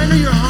[0.00, 0.49] surrender your heart.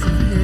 [0.00, 0.41] The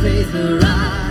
[0.00, 1.09] faith arise.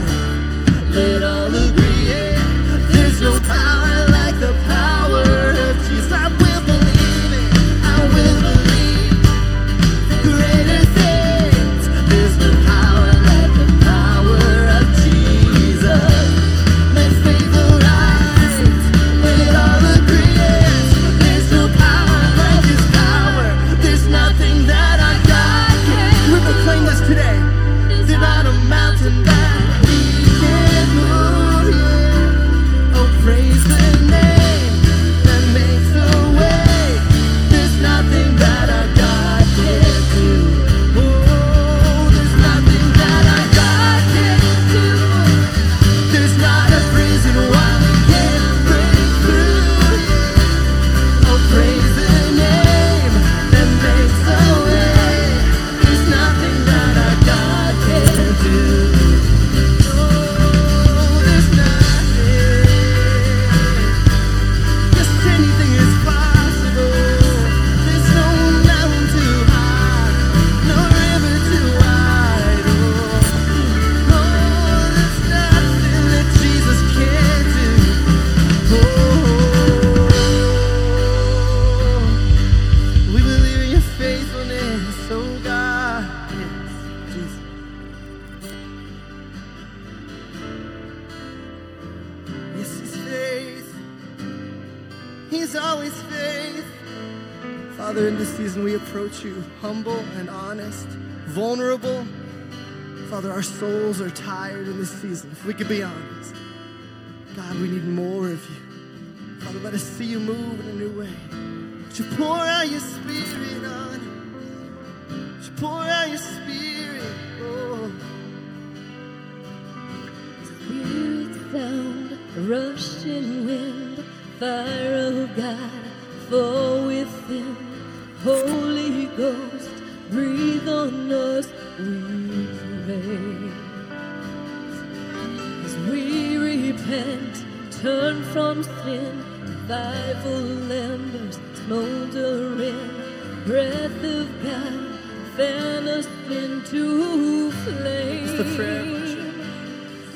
[143.50, 145.00] breath of God
[145.36, 148.38] fan us into flame.
[148.38, 149.16] The fresh.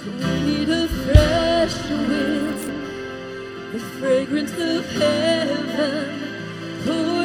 [0.06, 2.60] We need a fresh wind,
[3.72, 6.10] the fragrance of heaven.
[6.86, 7.23] Pour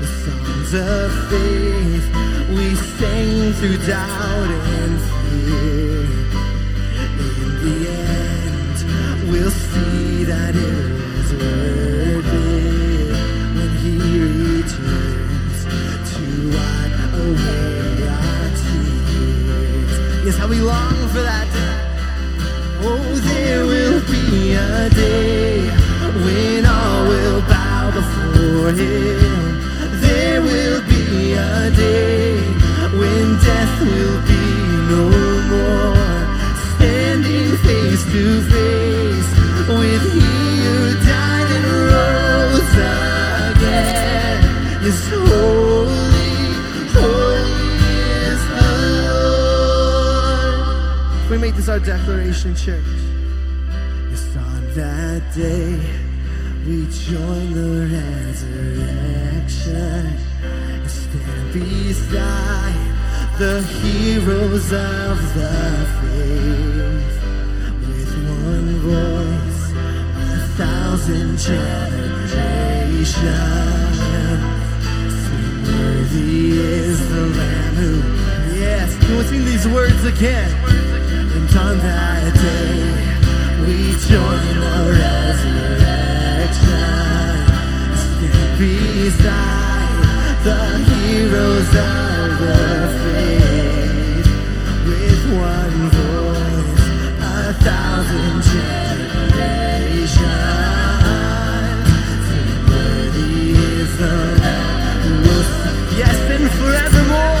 [0.00, 2.06] the songs of faith
[2.48, 5.93] we sing through doubt and fear.
[61.54, 62.74] beside
[63.38, 67.18] the heroes of the faith.
[67.86, 68.12] With
[68.44, 69.62] one voice,
[70.34, 72.34] a thousand generations.
[75.22, 77.92] Sweet worthy is the Lamb who,
[78.58, 80.50] yes, can we sing these words again?
[81.36, 82.82] And on that day,
[83.62, 85.54] we join our resurrection.
[87.94, 89.63] Stand beside
[90.44, 92.60] the heroes of the
[93.02, 94.28] faith.
[94.86, 96.84] With one voice,
[97.18, 98.84] a thousand generations.
[105.96, 107.40] Yes, and forevermore.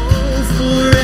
[0.00, 1.03] Oh, forever.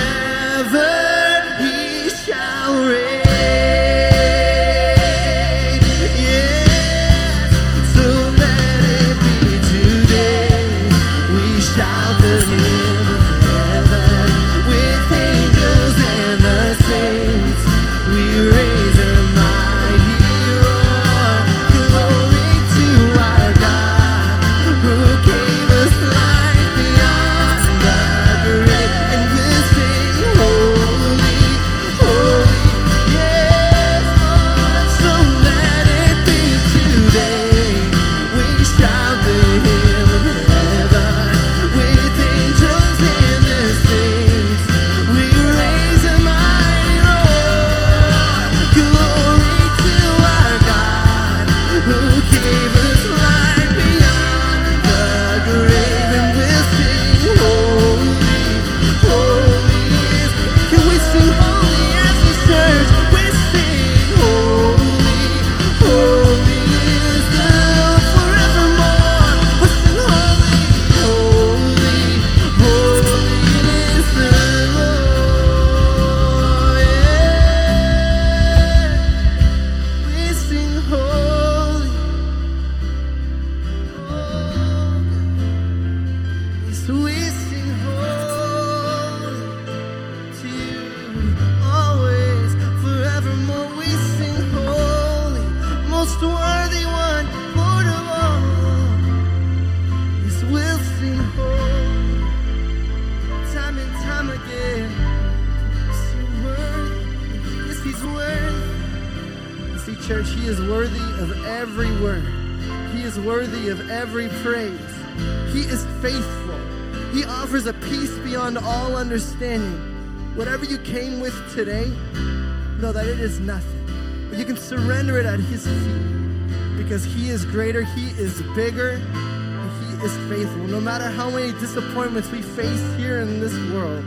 [131.73, 134.05] Disappointments we face here in this world,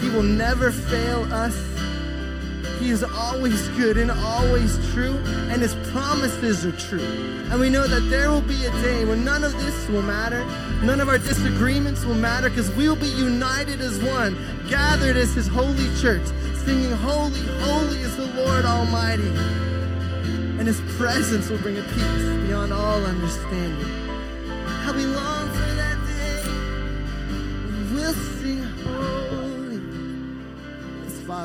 [0.00, 1.56] He will never fail us.
[2.78, 5.16] He is always good and always true,
[5.48, 7.00] and His promises are true.
[7.50, 10.44] And we know that there will be a day when none of this will matter,
[10.84, 14.36] none of our disagreements will matter, because we will be united as one,
[14.68, 16.26] gathered as His holy church,
[16.56, 19.32] singing, Holy, holy is the Lord Almighty.
[20.58, 24.03] And His presence will bring a peace beyond all understanding.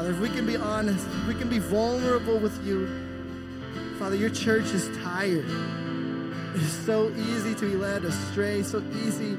[0.09, 2.89] Father, if we can be honest, if we can be vulnerable with you,
[3.99, 5.45] Father, your church is tired.
[6.55, 9.37] It is so easy to be led astray, so easy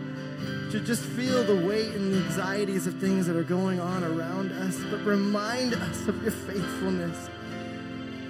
[0.71, 4.77] to just feel the weight and anxieties of things that are going on around us,
[4.93, 7.29] but remind us of your faithfulness.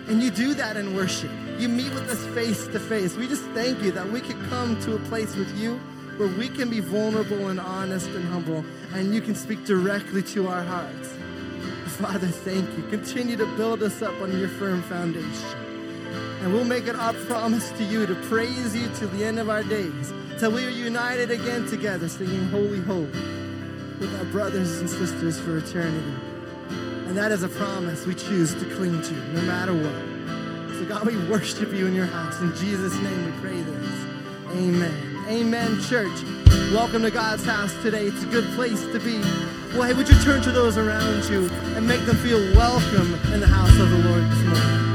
[0.08, 1.30] And you do that in worship.
[1.58, 3.16] You meet with us face to face.
[3.16, 5.76] We just thank you that we can come to a place with you
[6.16, 10.48] where we can be vulnerable and honest and humble, and you can speak directly to
[10.48, 11.19] our hearts.
[12.00, 12.84] Father, thank you.
[12.84, 15.58] Continue to build us up on your firm foundation.
[16.40, 19.50] And we'll make it our promise to you to praise you to the end of
[19.50, 23.10] our days, till we are united again together, singing Holy, Holy
[24.00, 26.14] with our brothers and sisters for eternity.
[27.06, 30.76] And that is a promise we choose to cling to no matter what.
[30.76, 32.40] So, God, we worship you in your house.
[32.40, 33.90] In Jesus' name we pray this.
[34.52, 35.26] Amen.
[35.28, 36.22] Amen, church.
[36.72, 38.06] Welcome to God's house today.
[38.06, 39.59] It's a good place to be.
[39.72, 43.46] Hey, would you turn to those around you and make them feel welcome in the
[43.46, 44.89] house of the Lord this morning?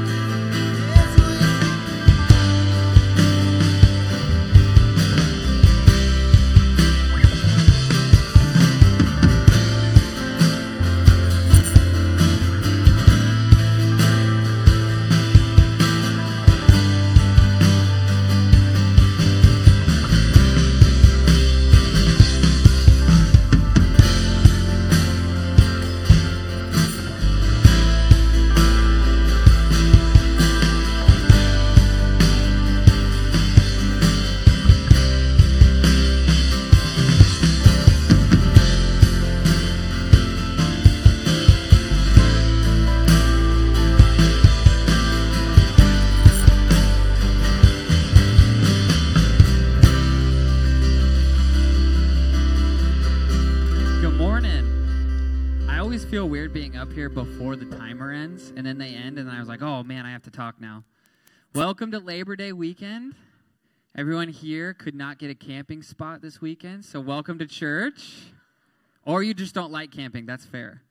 [60.36, 60.84] Talk now.
[61.54, 63.14] Welcome to Labor Day weekend.
[63.96, 68.32] Everyone here could not get a camping spot this weekend, so welcome to church.
[69.06, 70.82] Or you just don't like camping, that's fair.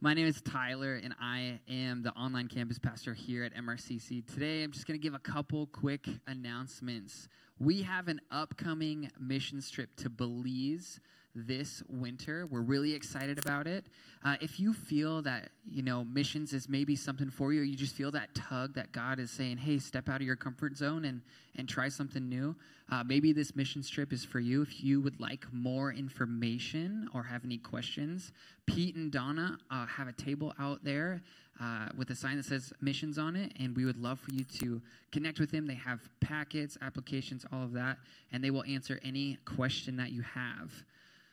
[0.00, 4.26] My name is Tyler, and I am the online campus pastor here at MRCC.
[4.26, 7.28] Today, I'm just going to give a couple quick announcements.
[7.60, 10.98] We have an upcoming missions trip to Belize
[11.34, 12.46] this winter.
[12.46, 13.84] We're really excited about it.
[14.24, 17.76] Uh, if you feel that you know missions is maybe something for you, or you
[17.76, 21.04] just feel that tug that God is saying, "Hey, step out of your comfort zone
[21.04, 21.22] and
[21.56, 22.54] and try something new,"
[22.90, 24.62] uh, maybe this missions trip is for you.
[24.62, 28.32] If you would like more information or have any questions,
[28.66, 31.22] Pete and Donna uh, have a table out there
[31.60, 34.44] uh, with a sign that says missions on it, and we would love for you
[34.44, 34.80] to
[35.12, 35.66] connect with them.
[35.66, 37.98] They have packets, applications, all of that,
[38.32, 40.72] and they will answer any question that you have.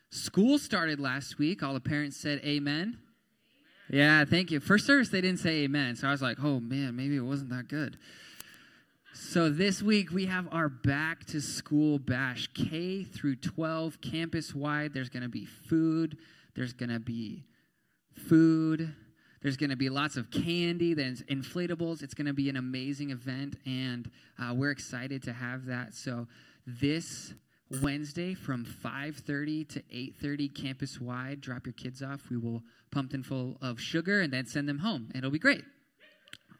[0.09, 1.63] School started last week.
[1.63, 2.97] All the parents said amen.
[3.89, 4.59] Yeah, thank you.
[4.59, 5.95] First service, they didn't say amen.
[5.95, 7.97] So I was like, oh man, maybe it wasn't that good.
[9.13, 14.93] So this week we have our back to school bash, K through 12, campus wide.
[14.93, 16.17] There's going to be food,
[16.55, 17.43] there's going to be
[18.13, 18.93] food,
[19.41, 22.03] there's going to be lots of candy, there's inflatables.
[22.03, 25.93] It's going to be an amazing event, and uh, we're excited to have that.
[25.93, 26.27] So
[26.65, 27.33] this
[27.69, 32.29] Wednesday from 5:30 to 8:30 campus wide, drop your kids off.
[32.29, 35.11] We will pump them full of sugar and then send them home.
[35.13, 35.65] It'll be great.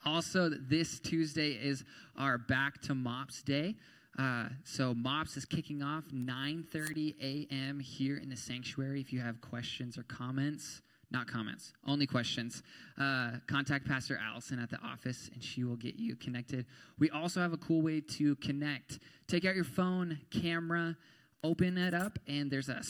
[0.06, 1.84] Also, this Tuesday is
[2.18, 3.76] our Back to Mops Day.
[4.18, 7.80] Uh, so Mops is kicking off 9:30 a.m.
[7.80, 9.00] here in the sanctuary.
[9.00, 12.64] If you have questions or comments, not comments, only questions,
[13.00, 16.66] uh, contact Pastor Allison at the office, and she will get you connected.
[17.00, 19.00] We also have a cool way to connect.
[19.28, 20.98] Take out your phone, camera,
[21.44, 22.82] open it up, and there's a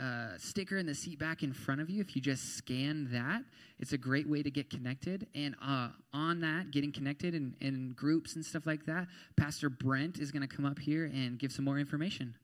[0.00, 2.00] uh, sticker in the seat back in front of you.
[2.00, 3.42] If you just scan that,
[3.78, 5.26] it's a great way to get connected.
[5.34, 10.18] And uh, on that, getting connected in, in groups and stuff like that, Pastor Brent
[10.18, 12.34] is going to come up here and give some more information.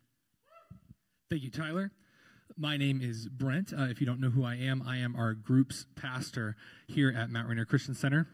[1.30, 1.90] Thank you, Tyler.
[2.58, 3.74] My name is Brent.
[3.74, 7.28] Uh, if you don't know who I am, I am our group's pastor here at
[7.28, 8.26] Mount Rainier Christian Center.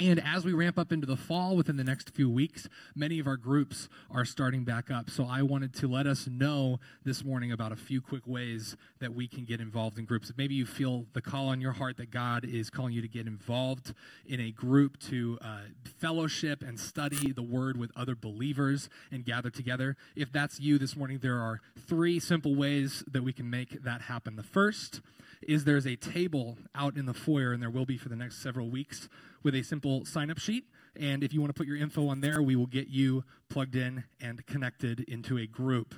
[0.00, 3.26] And as we ramp up into the fall within the next few weeks, many of
[3.26, 5.10] our groups are starting back up.
[5.10, 9.12] So I wanted to let us know this morning about a few quick ways that
[9.12, 10.30] we can get involved in groups.
[10.36, 13.26] Maybe you feel the call on your heart that God is calling you to get
[13.26, 13.92] involved
[14.24, 19.50] in a group to uh, fellowship and study the word with other believers and gather
[19.50, 19.96] together.
[20.14, 24.02] If that's you this morning, there are three simple ways that we can make that
[24.02, 24.36] happen.
[24.36, 25.00] The first
[25.42, 28.40] is there's a table out in the foyer, and there will be for the next
[28.42, 29.08] several weeks
[29.42, 30.64] with a simple sign up sheet.
[30.96, 33.76] And if you want to put your info on there, we will get you plugged
[33.76, 35.94] in and connected into a group.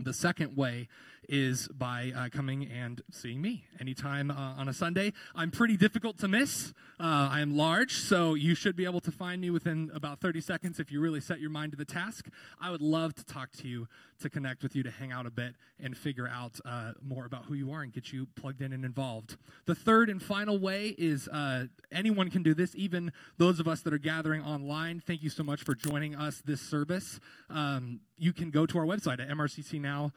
[0.00, 0.88] The second way
[1.28, 5.12] is by uh, coming and seeing me anytime uh, on a Sunday.
[5.34, 6.72] I'm pretty difficult to miss.
[6.98, 10.40] Uh, I am large, so you should be able to find me within about 30
[10.40, 12.28] seconds if you really set your mind to the task.
[12.60, 13.86] I would love to talk to you,
[14.20, 17.44] to connect with you, to hang out a bit, and figure out uh, more about
[17.44, 19.36] who you are and get you plugged in and involved.
[19.66, 23.82] The third and final way is uh, anyone can do this, even those of us
[23.82, 25.00] that are gathering online.
[25.06, 27.20] Thank you so much for joining us this service.
[27.50, 30.12] Um, you can go to our website at mrccnow.com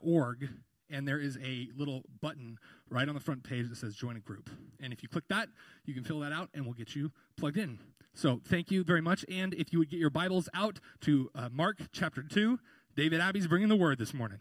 [0.00, 0.48] org,
[0.90, 4.20] and there is a little button right on the front page that says join a
[4.20, 4.50] group.
[4.80, 5.48] And if you click that,
[5.84, 7.78] you can fill that out and we'll get you plugged in.
[8.12, 9.24] So thank you very much.
[9.28, 12.58] And if you would get your Bibles out to uh, Mark chapter 2,
[12.96, 14.38] David Abbey's bringing the word this morning.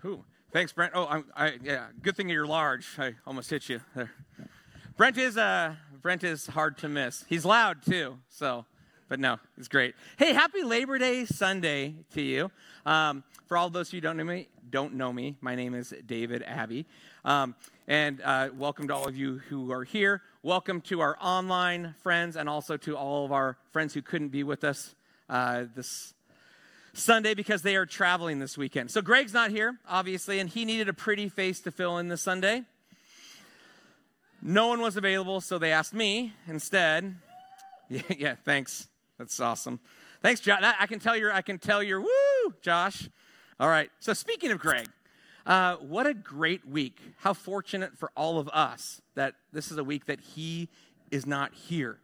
[0.00, 0.24] Who?
[0.52, 0.92] Thanks, Brent.
[0.94, 1.86] Oh, I'm, I, yeah.
[2.02, 2.86] Good thing you're large.
[2.98, 4.12] I almost hit you there.
[4.96, 7.24] Brent is uh, Brent is hard to miss.
[7.28, 8.18] He's loud too.
[8.28, 8.64] So
[9.08, 9.94] but no, it's great.
[10.16, 12.50] Hey, happy Labor Day Sunday to you.
[12.86, 16.42] Um, for all those who don't know me, don't know me, my name is David
[16.42, 16.86] Abbey,
[17.24, 17.54] um,
[17.86, 20.22] and uh, welcome to all of you who are here.
[20.42, 24.42] Welcome to our online friends, and also to all of our friends who couldn't be
[24.42, 24.94] with us
[25.28, 26.14] uh, this
[26.94, 28.90] Sunday because they are traveling this weekend.
[28.90, 32.22] So Greg's not here, obviously, and he needed a pretty face to fill in this
[32.22, 32.62] Sunday.
[34.40, 37.16] No one was available, so they asked me instead.
[37.90, 38.88] Yeah, yeah thanks.
[39.18, 39.80] That's awesome.
[40.22, 40.60] Thanks, Josh.
[40.62, 43.08] I can tell you're, I can tell you're, woo, Josh.
[43.60, 43.90] All right.
[44.00, 44.88] So speaking of Greg,
[45.46, 46.98] uh, what a great week.
[47.18, 50.68] How fortunate for all of us that this is a week that he
[51.10, 51.98] is not here.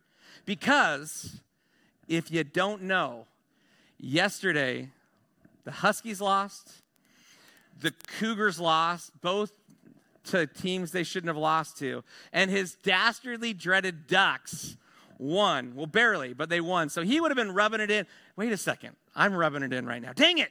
[0.45, 1.41] Because
[2.09, 3.27] if you don't know,
[3.99, 4.91] yesterday
[5.65, 6.83] the Huskies lost,
[7.81, 9.53] the Cougars lost, both
[10.25, 14.77] to teams they shouldn't have lost to, and his dastardly dreaded Ducks
[15.21, 15.75] won.
[15.75, 16.89] Well, barely, but they won.
[16.89, 18.07] So he would have been rubbing it in.
[18.37, 18.97] Wait a second.
[19.15, 20.13] I'm rubbing it in right now.
[20.13, 20.51] Dang it.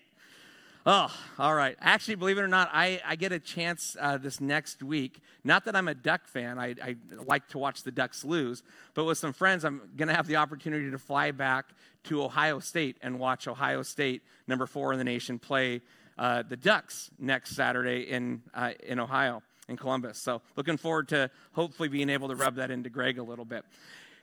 [0.86, 1.76] Oh, all right.
[1.82, 5.20] Actually, believe it or not, I, I get a chance uh, this next week.
[5.44, 9.04] Not that I'm a Duck fan, I, I like to watch the Ducks lose, but
[9.04, 11.66] with some friends, I'm going to have the opportunity to fly back
[12.06, 15.82] to Ohio State and watch Ohio State, number four in the nation, play
[16.18, 20.18] uh, the Ducks next Saturday in, uh, in Ohio, in Columbus.
[20.18, 23.66] So, looking forward to hopefully being able to rub that into Greg a little bit.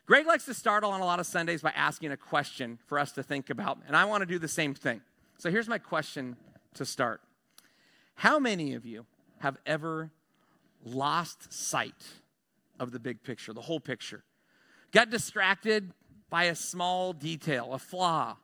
[0.07, 3.11] Greg likes to start on a lot of Sundays by asking a question for us
[3.13, 5.01] to think about, and I want to do the same thing.
[5.39, 6.37] So here's my question
[6.75, 7.21] to start
[8.15, 9.07] How many of you
[9.41, 10.13] have ever
[10.85, 12.05] lost sight
[12.79, 14.23] of the big picture, the whole picture?
[14.93, 15.93] Got distracted
[16.31, 18.37] by a small detail, a flaw,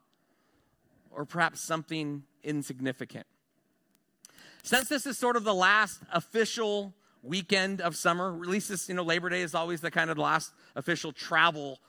[1.11, 3.25] or perhaps something insignificant?
[4.63, 6.93] Since this is sort of the last official
[7.23, 8.35] weekend of summer.
[8.35, 11.79] At least this, you know, Labor Day is always the kind of last official travel.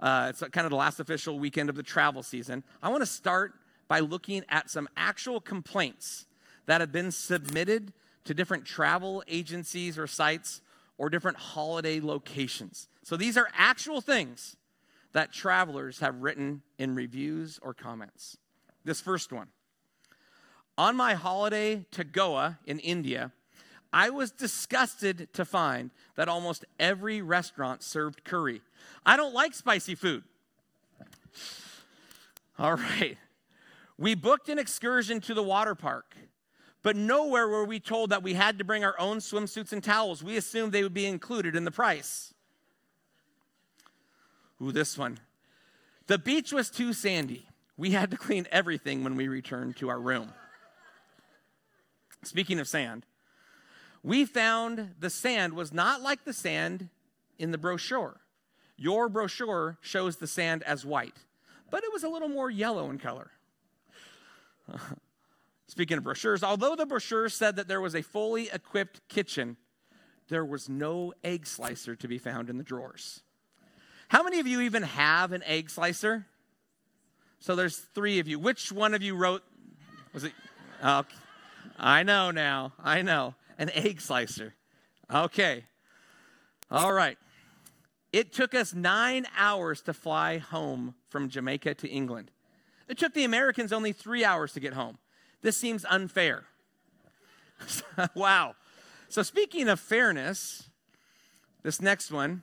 [0.00, 2.64] Uh, it's kind of the last official weekend of the travel season.
[2.82, 3.54] I want to start
[3.88, 6.26] by looking at some actual complaints
[6.66, 7.92] that have been submitted
[8.24, 10.60] to different travel agencies or sites
[10.98, 12.88] or different holiday locations.
[13.02, 14.56] So these are actual things
[15.12, 18.36] that travelers have written in reviews or comments.
[18.84, 19.48] This first one.
[20.76, 23.32] On my holiday to Goa in India,
[23.94, 28.60] I was disgusted to find that almost every restaurant served curry.
[29.06, 30.24] I don't like spicy food.
[32.58, 33.16] All right.
[33.96, 36.16] We booked an excursion to the water park,
[36.82, 40.24] but nowhere were we told that we had to bring our own swimsuits and towels.
[40.24, 42.34] We assumed they would be included in the price.
[44.60, 45.20] Ooh, this one.
[46.08, 47.46] The beach was too sandy.
[47.76, 50.32] We had to clean everything when we returned to our room.
[52.24, 53.06] Speaking of sand,
[54.04, 56.90] we found the sand was not like the sand
[57.38, 58.20] in the brochure.
[58.76, 61.16] Your brochure shows the sand as white,
[61.70, 63.30] but it was a little more yellow in color.
[65.68, 69.56] Speaking of brochures, although the brochure said that there was a fully equipped kitchen,
[70.28, 73.22] there was no egg slicer to be found in the drawers.
[74.08, 76.26] How many of you even have an egg slicer?
[77.38, 78.38] So there's three of you.
[78.38, 79.42] Which one of you wrote?
[80.12, 80.32] Was it?
[81.78, 82.74] I know now.
[82.78, 84.54] I know an egg slicer.
[85.12, 85.64] Okay.
[86.70, 87.18] All right.
[88.12, 92.30] It took us nine hours to fly home from Jamaica to England.
[92.88, 94.98] It took the Americans only three hours to get home.
[95.42, 96.44] This seems unfair.
[98.14, 98.54] wow.
[99.08, 100.70] So, speaking of fairness,
[101.62, 102.42] this next one,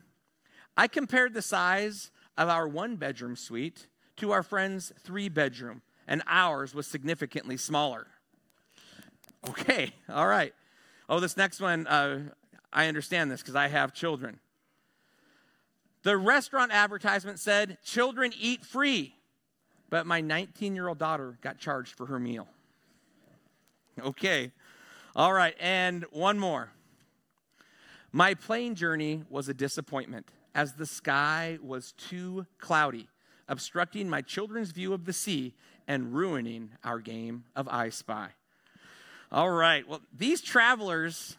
[0.76, 6.22] I compared the size of our one bedroom suite to our friend's three bedroom, and
[6.26, 8.08] ours was significantly smaller.
[9.48, 10.54] Okay, all right.
[11.08, 12.20] Oh, this next one, uh,
[12.72, 14.40] I understand this because I have children.
[16.02, 19.14] The restaurant advertisement said, Children eat free,
[19.90, 22.48] but my 19 year old daughter got charged for her meal.
[24.02, 24.52] Okay,
[25.14, 26.70] all right, and one more.
[28.10, 33.08] My plane journey was a disappointment as the sky was too cloudy,
[33.48, 35.54] obstructing my children's view of the sea
[35.86, 38.30] and ruining our game of I Spy.
[39.32, 41.38] All right, well, these travelers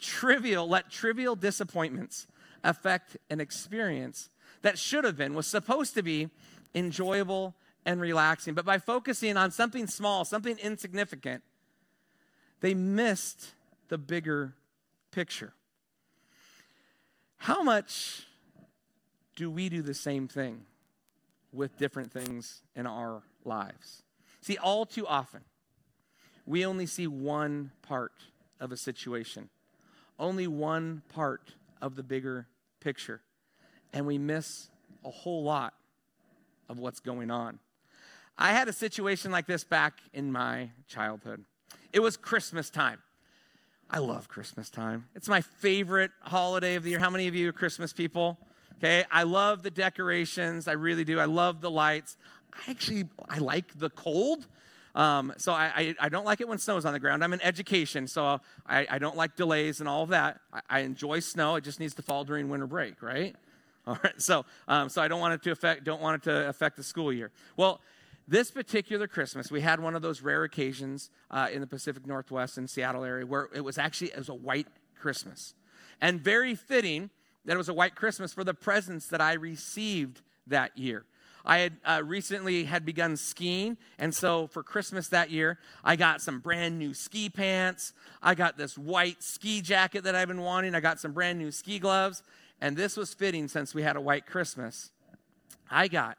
[0.00, 2.26] trivial let trivial disappointments
[2.64, 4.28] affect an experience
[4.62, 6.30] that should have been was supposed to be
[6.74, 7.54] enjoyable
[7.86, 8.54] and relaxing.
[8.54, 11.44] But by focusing on something small something insignificant
[12.62, 13.54] they missed
[13.88, 14.54] the bigger
[15.10, 15.52] picture.
[17.36, 18.24] How much
[19.36, 20.64] do we do the same thing
[21.52, 24.04] with different things in our lives?
[24.40, 25.42] See, all too often,
[26.52, 28.12] we only see one part
[28.60, 29.48] of a situation,
[30.18, 32.46] only one part of the bigger
[32.78, 33.22] picture,
[33.94, 34.68] and we miss
[35.02, 35.72] a whole lot
[36.68, 37.58] of what's going on.
[38.36, 41.42] I had a situation like this back in my childhood.
[41.90, 42.98] It was Christmas time.
[43.88, 45.06] I love Christmas time.
[45.14, 46.98] It's my favorite holiday of the year.
[46.98, 48.38] How many of you are Christmas people?
[48.76, 50.68] Okay, I love the decorations.
[50.68, 51.18] I really do.
[51.18, 52.18] I love the lights.
[52.52, 54.46] I actually I like the cold.
[54.94, 57.24] Um, so I, I, I, don't like it when snow's on the ground.
[57.24, 60.40] I'm in education, so I, I don't like delays and all of that.
[60.52, 61.56] I, I, enjoy snow.
[61.56, 63.34] It just needs to fall during winter break, right?
[63.86, 64.20] All right.
[64.20, 66.84] So um, so I don't want it to affect don't want it to affect the
[66.84, 67.32] school year.
[67.56, 67.80] Well,
[68.28, 72.58] this particular Christmas, we had one of those rare occasions uh, in the Pacific Northwest
[72.58, 75.54] and Seattle area where it was actually it was a white Christmas,
[76.00, 77.10] and very fitting
[77.44, 81.04] that it was a white Christmas for the presents that I received that year.
[81.44, 86.20] I had uh, recently had begun skiing, and so for Christmas that year, I got
[86.20, 87.92] some brand new ski pants.
[88.22, 90.74] I got this white ski jacket that I've been wanting.
[90.74, 92.22] I got some brand new ski gloves,
[92.60, 94.90] and this was fitting since we had a white Christmas.
[95.70, 96.18] I got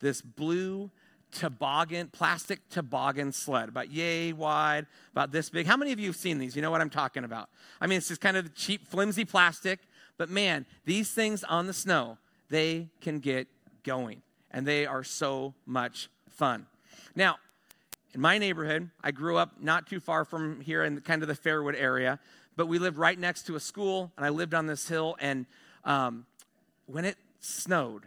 [0.00, 0.90] this blue
[1.32, 5.66] toboggan, plastic toboggan sled, about yay wide, about this big.
[5.66, 6.56] How many of you have seen these?
[6.56, 7.48] You know what I'm talking about.
[7.80, 9.80] I mean, it's just kind of cheap, flimsy plastic,
[10.16, 13.48] but man, these things on the snow, they can get
[13.84, 16.66] going, and they are so much fun.
[17.14, 17.36] Now,
[18.12, 21.34] in my neighborhood, I grew up not too far from here in kind of the
[21.34, 22.18] Fairwood area,
[22.56, 25.16] but we lived right next to a school, and I lived on this hill.
[25.20, 25.46] And
[25.84, 26.26] um,
[26.86, 28.04] when it snowed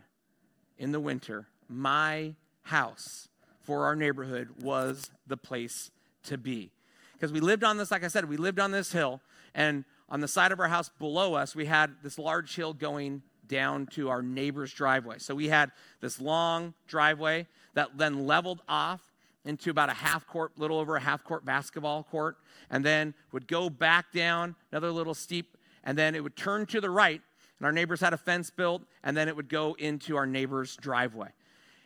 [0.77, 3.29] in the winter, my house
[3.61, 5.89] for our neighborhood was the place
[6.23, 6.71] to be.
[7.13, 9.21] Because we lived on this, like I said, we lived on this hill,
[9.55, 13.23] and on the side of our house below us, we had this large hill going
[13.47, 15.17] down to our neighbor's driveway.
[15.19, 19.01] So we had this long driveway that then leveled off
[19.45, 22.37] into about a half court, little over a half court basketball court,
[22.69, 26.79] and then would go back down another little steep, and then it would turn to
[26.79, 27.21] the right.
[27.59, 30.75] And our neighbors had a fence built, and then it would go into our neighbor's
[30.77, 31.29] driveway.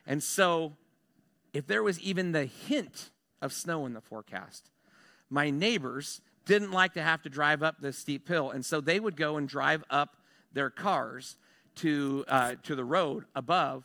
[0.05, 0.73] And so,
[1.53, 3.09] if there was even the hint
[3.41, 4.69] of snow in the forecast,
[5.29, 8.49] my neighbors didn't like to have to drive up this steep hill.
[8.51, 10.15] And so they would go and drive up
[10.53, 11.35] their cars
[11.77, 13.83] to, uh, to the road above,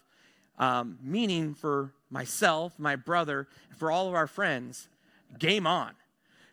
[0.59, 4.89] um, meaning for myself, my brother, for all of our friends,
[5.39, 5.93] game on.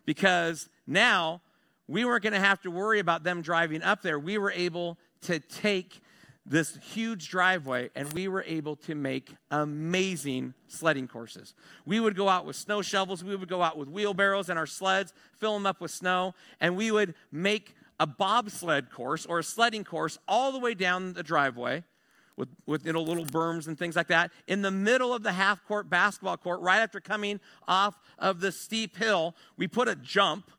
[0.06, 1.42] Because now
[1.86, 4.18] we weren't going to have to worry about them driving up there.
[4.18, 6.00] We were able to take
[6.46, 11.54] this huge driveway and we were able to make amazing sledding courses.
[11.84, 14.66] We would go out with snow shovels, we would go out with wheelbarrows and our
[14.66, 19.44] sleds, fill them up with snow, and we would make a bobsled course or a
[19.44, 21.84] sledding course all the way down the driveway
[22.36, 25.32] with, with you know, little berms and things like that in the middle of the
[25.32, 29.94] half court basketball court right after coming off of the steep hill we put a
[29.94, 30.50] jump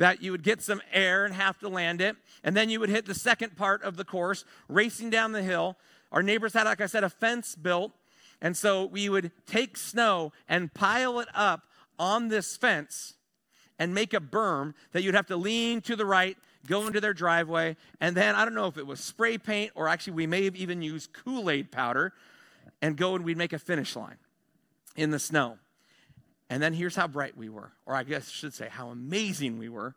[0.00, 2.16] that you would get some air and have to land it.
[2.42, 5.76] And then you would hit the second part of the course, racing down the hill.
[6.10, 7.92] Our neighbors had, like I said, a fence built.
[8.40, 11.64] And so we would take snow and pile it up
[11.98, 13.12] on this fence
[13.78, 17.14] and make a berm that you'd have to lean to the right, go into their
[17.14, 17.76] driveway.
[18.00, 20.56] And then I don't know if it was spray paint or actually we may have
[20.56, 22.12] even used Kool Aid powder
[22.82, 24.16] and go and we'd make a finish line
[24.96, 25.58] in the snow.
[26.48, 29.58] And then here's how bright we were, or I guess I should say how amazing
[29.58, 29.94] we were,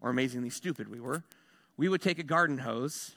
[0.00, 1.24] or amazingly stupid we were.
[1.76, 3.16] We would take a garden hose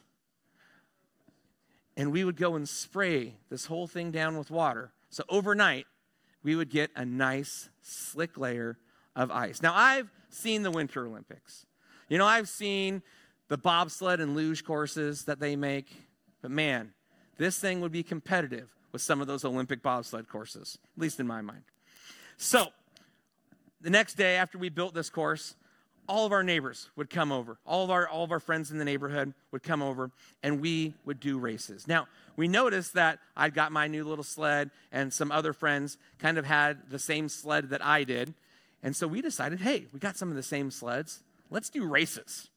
[1.95, 4.91] and we would go and spray this whole thing down with water.
[5.09, 5.85] So overnight,
[6.43, 8.77] we would get a nice, slick layer
[9.15, 9.61] of ice.
[9.61, 11.66] Now, I've seen the Winter Olympics.
[12.09, 13.01] You know, I've seen
[13.47, 15.93] the bobsled and luge courses that they make,
[16.41, 16.93] but man,
[17.37, 21.27] this thing would be competitive with some of those Olympic bobsled courses, at least in
[21.27, 21.63] my mind.
[22.37, 22.67] So,
[23.81, 25.55] the next day after we built this course,
[26.07, 27.59] all of our neighbors would come over.
[27.65, 30.09] All of our all of our friends in the neighborhood would come over
[30.41, 31.87] and we would do races.
[31.87, 36.37] Now, we noticed that I'd got my new little sled and some other friends kind
[36.37, 38.33] of had the same sled that I did.
[38.81, 41.21] And so we decided, hey, we got some of the same sleds.
[41.49, 42.49] Let's do races.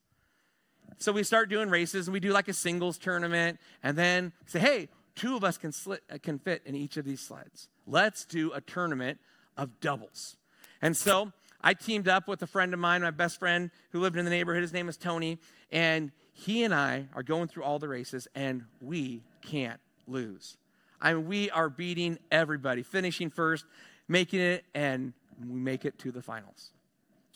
[0.99, 4.59] So we start doing races and we do like a singles tournament and then say,
[4.59, 7.68] hey, two of us can, slit, uh, can fit in each of these sleds.
[7.86, 9.18] Let's do a tournament
[9.57, 10.36] of doubles.
[10.82, 11.32] And so
[11.62, 14.30] I teamed up with a friend of mine, my best friend who lived in the
[14.30, 14.62] neighborhood.
[14.62, 15.38] His name is Tony.
[15.70, 20.57] And he and I are going through all the races, and we can't lose.
[21.01, 23.66] I mean, we are beating everybody, finishing first,
[24.09, 25.12] making it, and
[25.47, 26.70] we make it to the finals.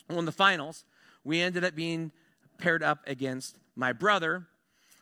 [0.09, 0.85] Well, in the finals,
[1.25, 2.11] we ended up being
[2.57, 4.45] paired up against my brother,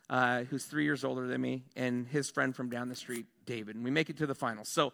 [0.09, 3.75] uh, who's three years older than me, and his friend from down the street, David.
[3.75, 4.69] And we make it to the finals.
[4.69, 4.93] So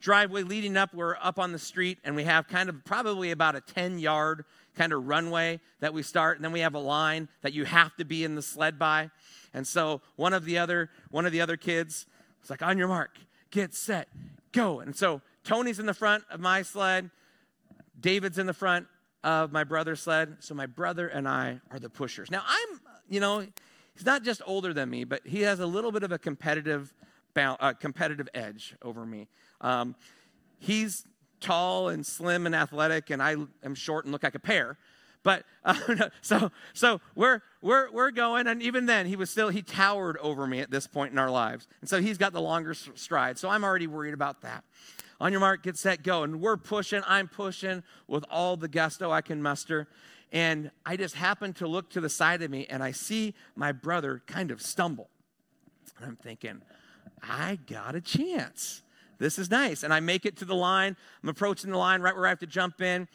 [0.00, 0.94] driveway leading up.
[0.94, 4.44] We're up on the street, and we have kind of probably about a 10 yard
[4.76, 7.96] kind of runway that we start, and then we have a line that you have
[7.96, 9.10] to be in the sled by.
[9.52, 12.06] And so one of the other one of the other kids
[12.40, 13.18] was like, "On your mark,
[13.50, 14.08] get set,
[14.52, 17.10] go!" And so Tony's in the front of my sled,
[18.00, 18.86] David's in the front
[19.22, 20.36] of my brother's sled.
[20.40, 22.30] So my brother and I are the pushers.
[22.30, 23.40] Now I'm, you know,
[23.94, 26.94] he's not just older than me, but he has a little bit of a competitive
[27.36, 29.28] uh, competitive edge over me.
[29.60, 29.94] Um,
[30.58, 31.06] he's
[31.40, 34.78] tall and slim and athletic, and I am short and look like a pear.
[35.22, 39.62] But uh, so so we're we're we're going, and even then he was still he
[39.62, 42.74] towered over me at this point in our lives, and so he's got the longer
[42.74, 43.38] stride.
[43.38, 44.64] So I'm already worried about that.
[45.20, 47.02] On your mark, get set, go, and we're pushing.
[47.06, 49.86] I'm pushing with all the gusto I can muster,
[50.32, 53.72] and I just happen to look to the side of me, and I see my
[53.72, 55.10] brother kind of stumble,
[55.98, 56.62] and I'm thinking,
[57.22, 58.82] I got a chance.
[59.18, 59.82] This is nice.
[59.82, 60.96] And I make it to the line.
[61.22, 63.06] I'm approaching the line right where I have to jump in.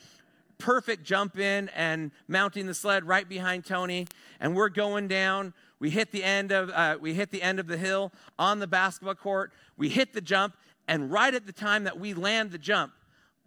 [0.57, 4.07] Perfect jump in and mounting the sled right behind Tony.
[4.39, 5.53] And we're going down.
[5.79, 8.67] We hit the end of uh, we hit the end of the hill on the
[8.67, 9.51] basketball court.
[9.77, 10.55] We hit the jump,
[10.87, 12.93] and right at the time that we land the jump,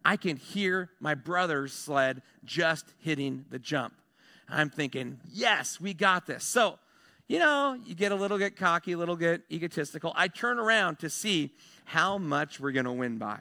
[0.04, 3.94] I can hear my brother's sled just hitting the jump.
[4.48, 6.44] I'm thinking, yes, we got this.
[6.44, 6.78] So
[7.28, 10.12] you know, you get a little bit cocky, a little bit egotistical.
[10.16, 11.52] I turn around to see
[11.84, 13.40] how much we're going to win by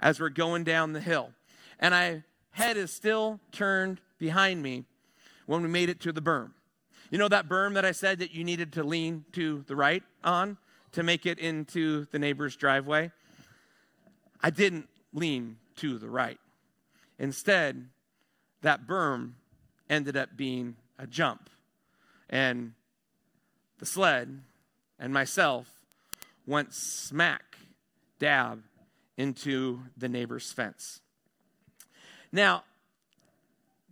[0.00, 1.30] as we're going down the hill.
[1.78, 2.22] And my
[2.52, 4.84] head is still turned behind me
[5.44, 6.52] when we made it to the berm.
[7.10, 10.02] You know that berm that I said that you needed to lean to the right
[10.24, 10.56] on
[10.92, 13.10] to make it into the neighbor's driveway?
[14.40, 16.38] I didn't lean to the right.
[17.18, 17.88] Instead,
[18.62, 19.32] that berm
[19.88, 21.50] ended up being a jump.
[22.28, 22.72] And
[23.78, 24.40] the sled
[24.98, 25.66] and myself
[26.46, 27.56] went smack
[28.18, 28.62] dab
[29.16, 31.00] into the neighbor's fence.
[32.32, 32.64] Now,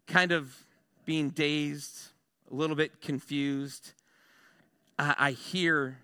[0.07, 0.55] kind of
[1.05, 2.09] being dazed,
[2.51, 3.93] a little bit confused,
[4.99, 5.99] I, I hear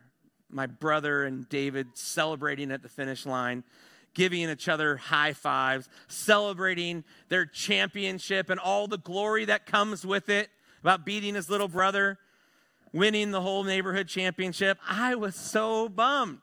[0.49, 3.65] my brother and David celebrating at the finish line,
[4.15, 10.29] giving each other high fives, celebrating their championship and all the glory that comes with
[10.29, 10.51] it
[10.81, 12.19] about beating his little brother
[12.93, 14.79] winning the whole neighborhood championship.
[14.87, 16.41] I was so bummed.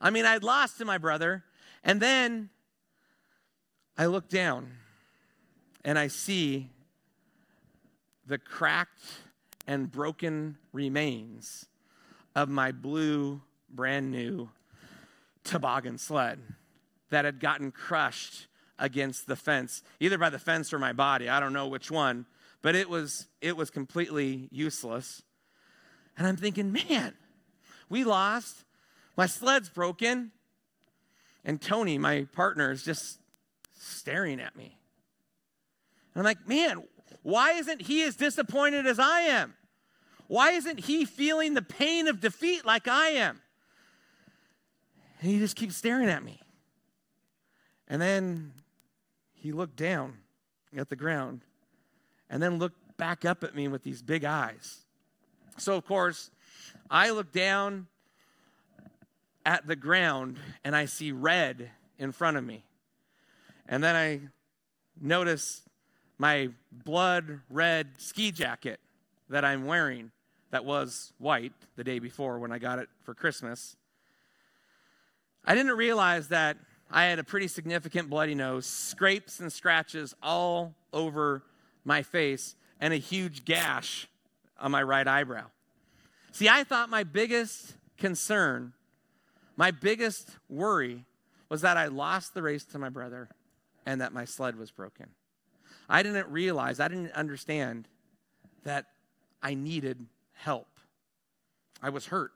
[0.00, 1.44] I mean, I'd lost to my brother,
[1.84, 2.50] and then
[3.96, 4.72] I look down
[5.84, 6.70] and I see
[8.26, 9.02] the cracked
[9.66, 11.66] and broken remains
[12.34, 14.48] of my blue, brand new
[15.44, 16.40] toboggan sled
[17.12, 18.46] that had gotten crushed
[18.78, 21.28] against the fence, either by the fence or my body.
[21.28, 22.26] I don't know which one,
[22.62, 25.22] but it was it was completely useless.
[26.16, 27.14] And I'm thinking, man,
[27.88, 28.64] we lost.
[29.16, 30.32] My sled's broken.
[31.44, 33.18] And Tony, my partner, is just
[33.78, 34.78] staring at me.
[36.14, 36.82] And I'm like, man,
[37.22, 39.54] why isn't he as disappointed as I am?
[40.28, 43.40] Why isn't he feeling the pain of defeat like I am?
[45.20, 46.41] And he just keeps staring at me.
[47.92, 48.52] And then
[49.34, 50.14] he looked down
[50.74, 51.42] at the ground
[52.30, 54.78] and then looked back up at me with these big eyes.
[55.58, 56.30] So, of course,
[56.90, 57.88] I look down
[59.44, 61.68] at the ground and I see red
[61.98, 62.64] in front of me.
[63.68, 64.20] And then I
[64.98, 65.60] notice
[66.16, 68.80] my blood red ski jacket
[69.28, 70.12] that I'm wearing
[70.50, 73.76] that was white the day before when I got it for Christmas.
[75.44, 76.56] I didn't realize that
[76.92, 81.42] I had a pretty significant bloody nose, scrapes and scratches all over
[81.84, 84.06] my face, and a huge gash
[84.60, 85.46] on my right eyebrow.
[86.32, 88.74] See, I thought my biggest concern,
[89.56, 91.06] my biggest worry,
[91.48, 93.30] was that I lost the race to my brother
[93.86, 95.06] and that my sled was broken.
[95.88, 97.88] I didn't realize, I didn't understand
[98.64, 98.86] that
[99.42, 100.68] I needed help.
[101.82, 102.32] I was hurt.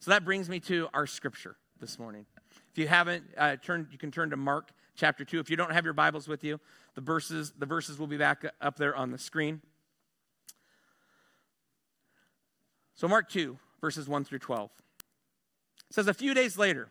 [0.00, 2.26] So that brings me to our scripture this morning.
[2.72, 5.40] If you haven't uh, turned, you can turn to Mark chapter 2.
[5.40, 6.60] If you don't have your Bibles with you,
[6.94, 9.60] the verses, the verses will be back up there on the screen.
[12.94, 14.70] So, Mark 2, verses 1 through 12.
[15.88, 16.90] It says, A few days later,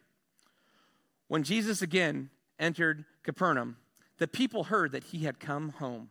[1.28, 3.78] when Jesus again entered Capernaum,
[4.18, 6.10] the people heard that he had come home.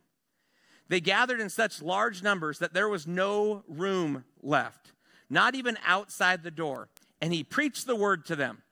[0.87, 4.93] They gathered in such large numbers that there was no room left,
[5.29, 6.89] not even outside the door,
[7.21, 8.63] and he preached the word to them.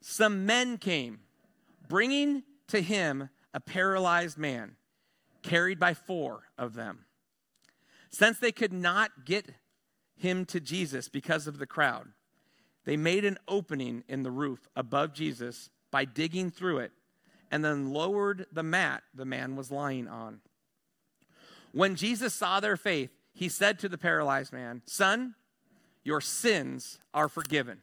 [0.00, 1.20] Some men came,
[1.88, 4.76] bringing to him a paralyzed man,
[5.42, 7.04] carried by four of them.
[8.10, 9.50] Since they could not get
[10.16, 12.08] him to Jesus because of the crowd,
[12.84, 16.92] they made an opening in the roof above Jesus by digging through it
[17.50, 20.40] and then lowered the mat the man was lying on.
[21.72, 25.34] When Jesus saw their faith, he said to the paralyzed man, Son,
[26.02, 27.82] your sins are forgiven.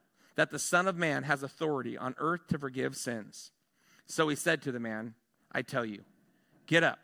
[0.41, 3.51] that the Son of Man has authority on earth to forgive sins.
[4.07, 5.13] So he said to the man,
[5.51, 6.01] I tell you,
[6.65, 6.97] get up,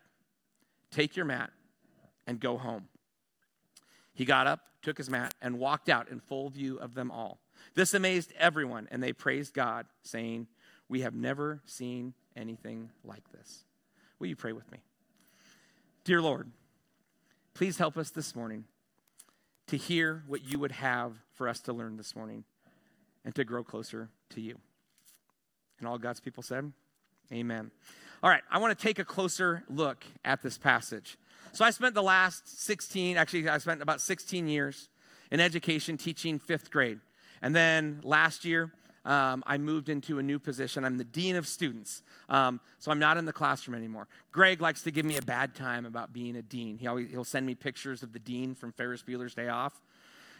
[0.90, 1.52] take your mat,
[2.26, 2.88] and go home.
[4.12, 7.38] He got up, took his mat, and walked out in full view of them all.
[7.76, 10.48] This amazed everyone, and they praised God, saying,
[10.88, 13.62] We have never seen anything like this.
[14.18, 14.78] Will you pray with me?
[16.02, 16.50] Dear Lord,
[17.54, 18.64] please help us this morning
[19.68, 22.42] to hear what you would have for us to learn this morning
[23.24, 24.58] and to grow closer to you.
[25.78, 26.72] And all God's people said,
[27.32, 27.70] Amen.
[28.22, 31.18] All right, I want to take a closer look at this passage.
[31.52, 34.88] So I spent the last 16, actually, I spent about 16 years
[35.30, 37.00] in education teaching fifth grade.
[37.42, 38.72] And then last year,
[39.04, 40.84] um, I moved into a new position.
[40.84, 44.08] I'm the dean of students, um, so I'm not in the classroom anymore.
[44.32, 46.76] Greg likes to give me a bad time about being a dean.
[46.76, 49.80] He always, he'll send me pictures of the dean from Ferris Bueller's Day Off,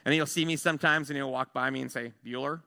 [0.05, 2.61] and he'll see me sometimes and he'll walk by me and say, Bueller,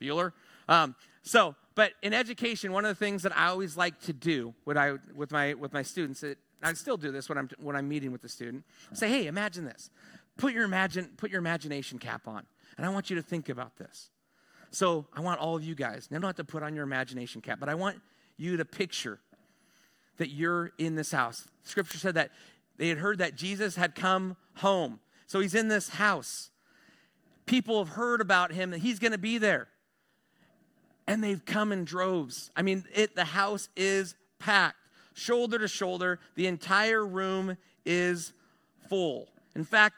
[0.00, 0.32] Bueller.
[0.68, 4.54] Um, so, but in education, one of the things that I always like to do
[4.64, 7.76] with, I, with, my, with my students, it, I still do this when I'm, when
[7.76, 9.90] I'm meeting with the student, say, hey, imagine this.
[10.36, 12.44] Put your, imagine, put your imagination cap on,
[12.76, 14.10] and I want you to think about this.
[14.70, 17.60] So I want all of you guys, you don't to put on your imagination cap,
[17.60, 18.00] but I want
[18.36, 19.20] you to picture
[20.16, 21.46] that you're in this house.
[21.62, 22.30] Scripture said that
[22.78, 25.00] they had heard that Jesus had come home.
[25.26, 26.50] So he's in this house.
[27.46, 29.68] People have heard about him that he's going to be there.
[31.06, 32.50] And they've come in droves.
[32.54, 34.76] I mean, it the house is packed,
[35.14, 36.20] shoulder to shoulder.
[36.36, 38.32] The entire room is
[38.88, 39.28] full.
[39.56, 39.96] In fact,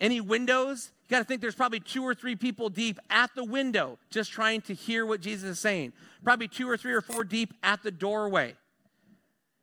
[0.00, 3.44] any windows, you got to think there's probably two or three people deep at the
[3.44, 5.92] window just trying to hear what Jesus is saying.
[6.24, 8.56] Probably two or three or four deep at the doorway,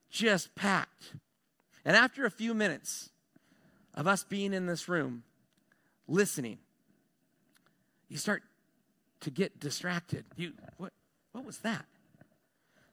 [0.10, 1.14] just packed.
[1.84, 3.10] And after a few minutes
[3.96, 5.24] of us being in this room,
[6.08, 6.60] listening,
[8.10, 8.44] you start
[9.22, 10.26] to get distracted.
[10.36, 10.92] You what
[11.32, 11.86] what was that?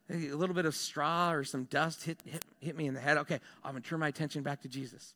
[0.08, 3.18] A little bit of straw or some dust hit, hit, hit me in the head.
[3.18, 5.14] Okay, I'm gonna turn my attention back to Jesus.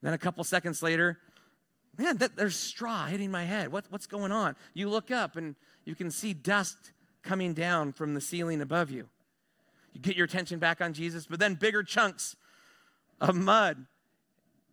[0.00, 1.18] Then a couple seconds later,
[1.98, 3.72] man, that, there's straw hitting my head.
[3.72, 4.56] What, what's going on?
[4.74, 6.76] You look up and you can see dust
[7.22, 9.08] coming down from the ceiling above you.
[9.92, 12.36] You get your attention back on Jesus, but then bigger chunks
[13.20, 13.86] of mud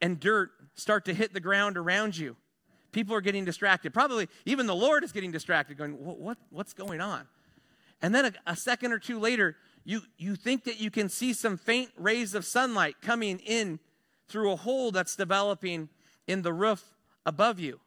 [0.02, 2.36] and dirt start to hit the ground around you.
[2.92, 3.94] People are getting distracted.
[3.94, 7.28] Probably even the Lord is getting distracted, going, what, what what's going on?
[8.02, 11.34] And then a, a second or two later, you, you think that you can see
[11.34, 13.80] some faint rays of sunlight coming in
[14.28, 15.90] through a hole that's developing
[16.28, 16.84] in the roof
[17.26, 17.80] above you.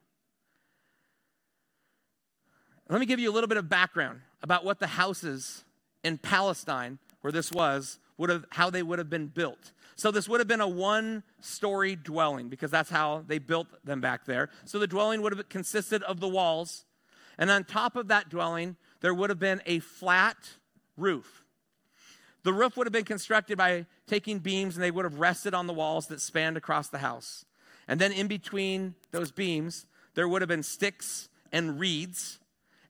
[2.88, 5.64] Let me give you a little bit of background about what the houses
[6.02, 9.72] in Palestine, where this was, would have how they would have been built.
[9.96, 14.24] So this would have been a one-story dwelling because that's how they built them back
[14.24, 14.50] there.
[14.64, 16.84] So the dwelling would have consisted of the walls,
[17.38, 20.36] and on top of that dwelling there would have been a flat
[20.96, 21.44] roof.
[22.42, 25.66] The roof would have been constructed by taking beams and they would have rested on
[25.66, 27.44] the walls that spanned across the house.
[27.88, 32.38] And then in between those beams, there would have been sticks and reeds.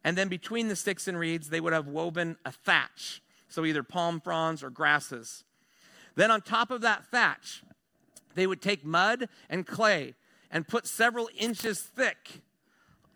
[0.03, 3.23] And then between the sticks and reeds, they would have woven a thatch.
[3.49, 5.45] So either palm fronds or grasses.
[6.15, 7.63] Then on top of that thatch,
[8.35, 10.15] they would take mud and clay
[10.51, 12.43] and put several inches thick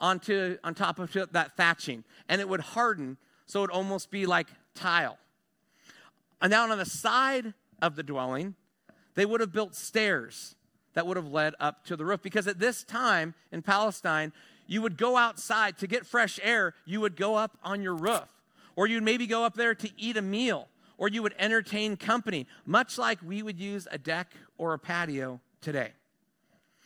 [0.00, 2.04] onto on top of that thatching.
[2.28, 5.18] And it would harden so it would almost be like tile.
[6.40, 8.54] And down on the side of the dwelling,
[9.14, 10.54] they would have built stairs
[10.94, 12.22] that would have led up to the roof.
[12.22, 14.32] Because at this time in Palestine,
[14.66, 18.28] you would go outside to get fresh air, you would go up on your roof.
[18.76, 20.68] Or you'd maybe go up there to eat a meal,
[20.98, 25.40] or you would entertain company, much like we would use a deck or a patio
[25.60, 25.92] today.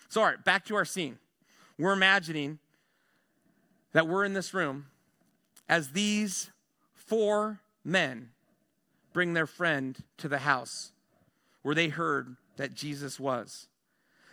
[0.09, 1.19] So, all right, back to our scene.
[1.79, 2.59] We're imagining
[3.93, 4.87] that we're in this room
[5.69, 6.51] as these
[6.95, 8.29] four men
[9.13, 10.93] bring their friend to the house
[11.63, 13.69] where they heard that Jesus was.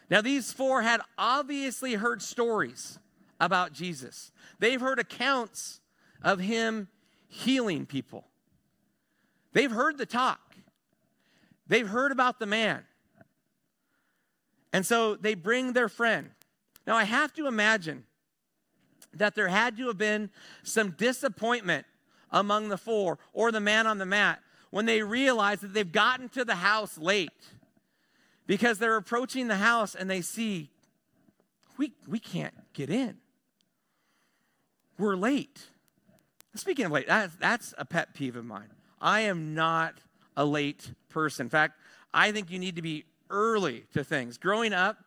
[0.10, 3.00] Now, these four had obviously heard stories
[3.40, 5.80] about Jesus, they've heard accounts
[6.22, 6.90] of him
[7.30, 8.26] healing people.
[9.54, 10.56] They've heard the talk,
[11.68, 12.84] they've heard about the man.
[14.72, 16.30] And so they bring their friend.
[16.86, 18.06] Now, I have to imagine
[19.14, 20.30] that there had to have been
[20.64, 21.88] some disappointment
[22.32, 24.40] among the four or the man on the mat
[24.70, 27.32] when they realize that they've gotten to the house late
[28.46, 30.70] because they're approaching the house and they see
[31.78, 33.18] we, we can't get in.
[34.98, 35.60] We're late.
[36.56, 38.68] Speaking of late, that's, that's a pet peeve of mine.
[39.02, 39.96] I am not
[40.36, 41.46] a late person.
[41.46, 41.80] In fact,
[42.14, 44.38] I think you need to be early to things.
[44.38, 44.98] Growing up,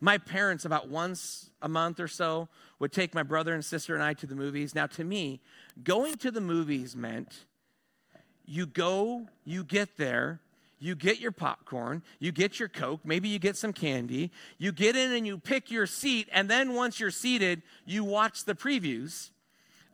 [0.00, 4.02] my parents, about once a month or so, would take my brother and sister and
[4.02, 4.74] I to the movies.
[4.74, 5.40] Now, to me,
[5.84, 7.44] going to the movies meant
[8.46, 10.40] you go, you get there,
[10.78, 14.96] you get your popcorn, you get your Coke, maybe you get some candy, you get
[14.96, 19.30] in and you pick your seat, and then once you're seated, you watch the previews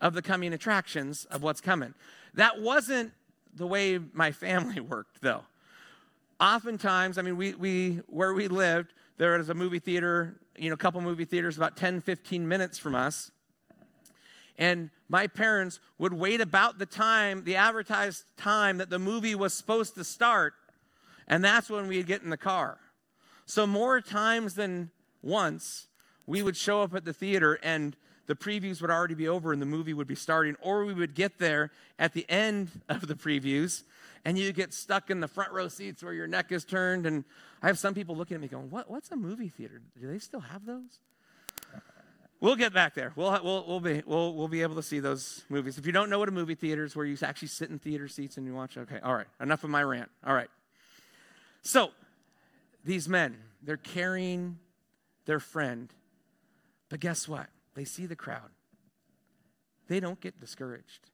[0.01, 1.93] of the coming attractions of what's coming.
[2.35, 3.13] That wasn't
[3.57, 5.43] the way my family worked, though.
[6.39, 10.75] Oftentimes, I mean, we, we where we lived, there was a movie theater, you know,
[10.75, 13.31] a couple movie theaters about 10, 15 minutes from us.
[14.59, 19.55] And my parents would wait about the time, the advertised time that the movie was
[19.55, 20.55] supposed to start,
[21.29, 22.79] and that's when we'd get in the car.
[23.47, 24.91] So, more times than
[25.23, 25.89] once,
[26.27, 27.97] we would show up at the theater and
[28.27, 31.15] the previews would already be over and the movie would be starting, or we would
[31.15, 33.85] get there at the end of the previews
[34.27, 37.07] and you get stuck in the front row seats where your neck is turned.
[37.07, 37.25] And
[37.63, 39.81] I have some people looking at me going, what, What's a movie theater?
[40.01, 40.99] Do they still have those?
[42.41, 43.13] We'll get back there.
[43.17, 45.79] We'll, we'll, we'll, be, we'll, we'll be able to see those movies.
[45.79, 48.09] If you don't know what a movie theater is, where you actually sit in theater
[48.09, 50.11] seats and you watch, okay, all right, enough of my rant.
[50.27, 50.51] All right.
[51.63, 51.93] So,
[52.85, 54.59] these men, they're carrying
[55.25, 55.89] their friend.
[56.91, 57.47] But guess what?
[57.77, 58.51] They see the crowd.
[59.87, 61.11] They don't get discouraged.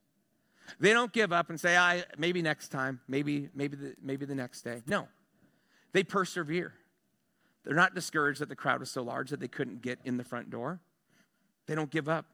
[0.79, 4.35] They don't give up and say, "I maybe next time, maybe maybe the, maybe the
[4.35, 5.09] next day." No.
[5.93, 6.73] They persevere.
[7.65, 10.25] They're not discouraged that the crowd was so large that they couldn't get in the
[10.25, 10.81] front door.
[11.67, 12.27] They don't give up.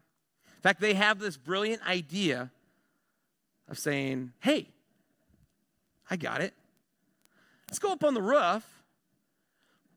[0.56, 2.50] In fact, they have this brilliant idea
[3.68, 4.68] of saying, hey,
[6.10, 6.54] I got it.
[7.68, 8.64] Let's go up on the roof.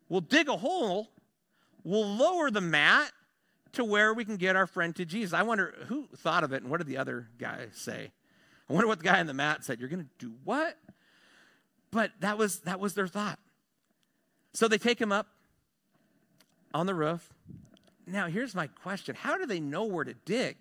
[0.10, 1.10] We'll dig a hole.
[1.84, 3.12] We'll lower the mat
[3.74, 5.34] to where we can get our friend to Jesus.
[5.34, 8.12] I wonder who thought of it and what did the other guy say?
[8.70, 9.80] I wonder what the guy in the mat said.
[9.80, 10.78] You're going to do what?
[11.92, 13.40] But that was that was their thought.
[14.54, 15.28] So they take him up
[16.74, 17.34] on the roof.
[18.08, 20.58] Now, here's my question How do they know where to dig?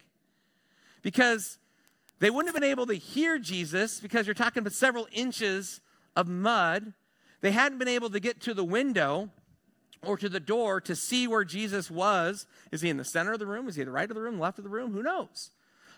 [1.03, 1.59] Because
[2.19, 5.81] they wouldn't have been able to hear Jesus because you're talking about several inches
[6.15, 6.93] of mud.
[7.41, 9.31] They hadn't been able to get to the window
[10.03, 12.47] or to the door to see where Jesus was.
[12.73, 13.69] Is he in the center of the room?
[13.69, 14.93] Is he at the right of the room, left of the room?
[14.93, 15.51] Who knows?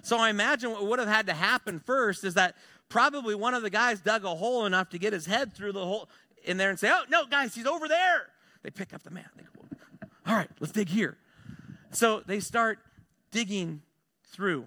[0.03, 2.57] So I imagine what would have had to happen first is that
[2.89, 5.85] probably one of the guys dug a hole enough to get his head through the
[5.85, 6.09] hole
[6.45, 8.27] in there and say, Oh, no, guys, he's over there.
[8.63, 9.31] They pick up the mat.
[9.37, 9.77] They go,
[10.27, 11.17] All right, let's dig here.
[11.93, 12.81] So they start
[13.31, 13.83] digging
[14.25, 14.67] through.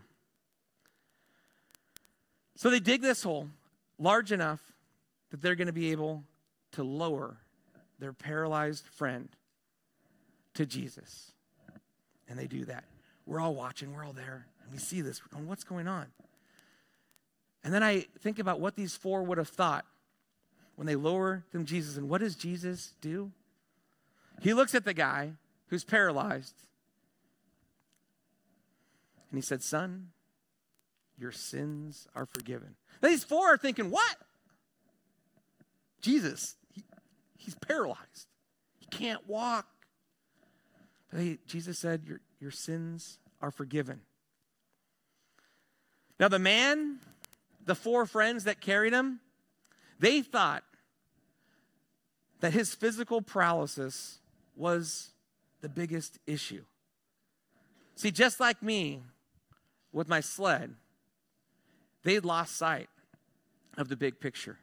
[2.56, 3.50] So they dig this hole
[4.00, 4.62] large enough
[5.32, 6.24] that they're going to be able
[6.74, 7.38] to lower
[8.00, 9.30] their paralyzed friend
[10.56, 11.32] to Jesus.
[12.28, 12.86] And they do that.
[13.26, 15.22] We're all watching, we're all there, and we see this.
[15.22, 16.08] We're going, what's going on?
[17.64, 19.86] And then I think about what these four would have thought
[20.76, 21.98] when they lower them Jesus.
[21.98, 23.32] And what does Jesus do?
[24.42, 25.34] He looks at the guy
[25.68, 26.56] who's paralyzed
[29.32, 30.10] and he said, Son,
[31.18, 32.76] your sins are forgiven.
[33.02, 34.16] These four are thinking, What?
[36.02, 36.56] Jesus,
[37.46, 38.28] he's paralyzed.
[38.78, 39.68] He can't walk.
[41.12, 44.02] But Jesus said, your, your sins are forgiven.
[46.20, 47.00] Now, the man,
[47.66, 49.20] the four friends that carried him,
[50.00, 50.64] they thought
[52.40, 54.20] that his physical paralysis
[54.56, 55.12] was
[55.62, 56.64] the biggest issue.
[57.96, 59.04] See, just like me
[59.92, 60.76] with my sled,
[62.04, 62.90] they lost sight
[63.78, 64.58] of the big picture.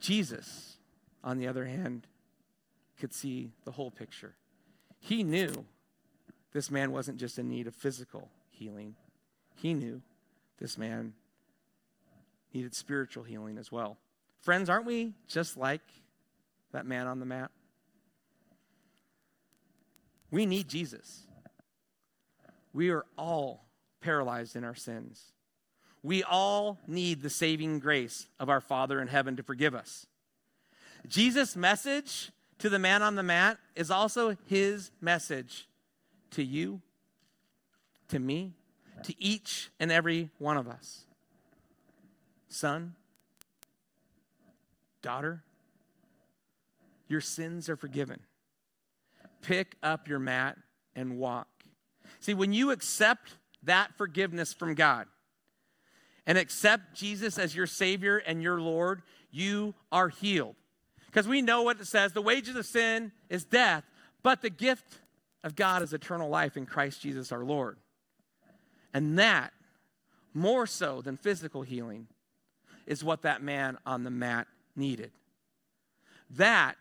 [0.00, 0.78] Jesus,
[1.22, 2.06] on the other hand,
[2.98, 4.34] could see the whole picture.
[4.98, 5.64] He knew
[6.52, 8.96] this man wasn't just in need of physical healing,
[9.54, 10.02] he knew
[10.58, 11.14] this man
[12.52, 13.98] needed spiritual healing as well.
[14.40, 15.82] Friends, aren't we just like
[16.72, 17.50] that man on the mat?
[20.30, 21.26] We need Jesus.
[22.72, 23.66] We are all
[24.00, 25.32] paralyzed in our sins.
[26.08, 30.06] We all need the saving grace of our Father in heaven to forgive us.
[31.06, 35.68] Jesus' message to the man on the mat is also his message
[36.30, 36.80] to you,
[38.08, 38.54] to me,
[39.02, 41.04] to each and every one of us.
[42.48, 42.94] Son,
[45.02, 45.42] daughter,
[47.06, 48.20] your sins are forgiven.
[49.42, 50.56] Pick up your mat
[50.96, 51.48] and walk.
[52.18, 55.06] See, when you accept that forgiveness from God,
[56.28, 59.00] and accept Jesus as your Savior and your Lord,
[59.30, 60.56] you are healed.
[61.06, 63.82] Because we know what it says the wages of sin is death,
[64.22, 65.00] but the gift
[65.42, 67.78] of God is eternal life in Christ Jesus our Lord.
[68.92, 69.54] And that,
[70.34, 72.08] more so than physical healing,
[72.86, 75.12] is what that man on the mat needed.
[76.30, 76.76] That,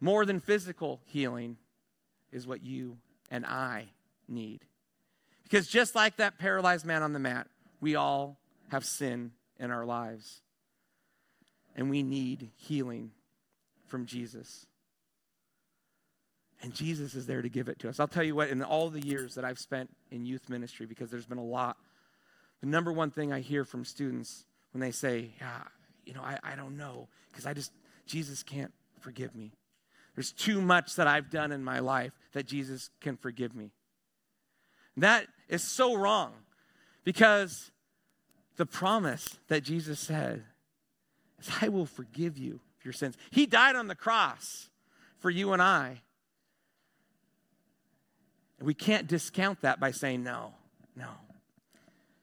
[0.00, 1.56] more than physical healing,
[2.30, 2.98] is what you
[3.32, 3.86] and I
[4.28, 4.60] need.
[5.42, 7.48] Because just like that paralyzed man on the mat,
[7.80, 8.38] we all
[8.72, 10.40] have sin in our lives.
[11.76, 13.10] And we need healing
[13.86, 14.66] from Jesus.
[16.62, 18.00] And Jesus is there to give it to us.
[18.00, 21.10] I'll tell you what, in all the years that I've spent in youth ministry, because
[21.10, 21.76] there's been a lot,
[22.62, 25.64] the number one thing I hear from students when they say, Yeah,
[26.06, 27.72] you know, I, I don't know, because I just,
[28.06, 29.52] Jesus can't forgive me.
[30.14, 33.72] There's too much that I've done in my life that Jesus can forgive me.
[34.96, 36.32] That is so wrong
[37.04, 37.71] because
[38.56, 40.44] the promise that Jesus said
[41.40, 43.16] is, I will forgive you your sins.
[43.30, 44.68] He died on the cross
[45.18, 46.02] for you and I.
[48.60, 50.52] We can't discount that by saying, no,
[50.96, 51.08] no,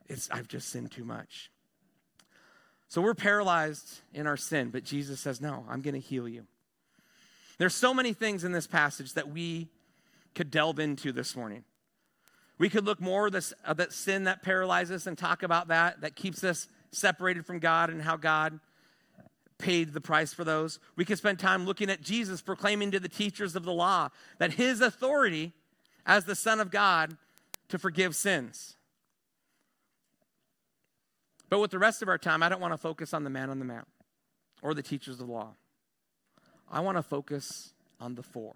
[0.07, 1.51] it's, I've just sinned too much.
[2.88, 6.45] So we're paralyzed in our sin, but Jesus says, no, I'm going to heal you.
[7.57, 9.67] There's so many things in this passage that we
[10.34, 11.65] could delve into this morning.
[12.60, 16.01] We could look more at uh, that sin that paralyzes us and talk about that,
[16.01, 18.60] that keeps us separated from God and how God
[19.57, 20.80] paid the price for those.
[20.95, 24.53] We could spend time looking at Jesus proclaiming to the teachers of the law that
[24.53, 25.53] his authority
[26.05, 27.18] as the Son of God
[27.70, 28.76] to forgive sins.
[31.49, 33.49] But with the rest of our time, I don't want to focus on the man
[33.49, 33.88] on the mount
[34.62, 35.53] or the teachers of the law.
[36.70, 38.55] I want to focus on the four.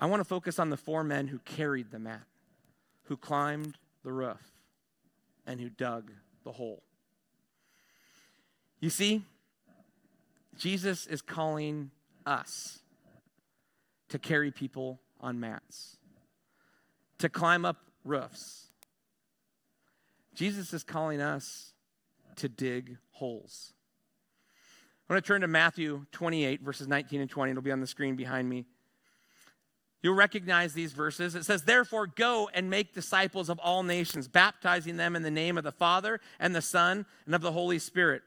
[0.00, 2.22] I want to focus on the four men who carried the mat,
[3.04, 4.40] who climbed the roof,
[5.46, 6.10] and who dug
[6.42, 6.82] the hole.
[8.80, 9.22] You see,
[10.56, 11.90] Jesus is calling
[12.24, 12.78] us
[14.08, 15.98] to carry people on mats,
[17.18, 18.68] to climb up roofs.
[20.34, 21.74] Jesus is calling us
[22.36, 23.74] to dig holes.
[25.10, 27.50] I want to turn to Matthew 28, verses 19 and 20.
[27.50, 28.64] It'll be on the screen behind me.
[30.02, 31.34] You'll recognize these verses.
[31.34, 35.58] It says, Therefore, go and make disciples of all nations, baptizing them in the name
[35.58, 38.22] of the Father and the Son and of the Holy Spirit,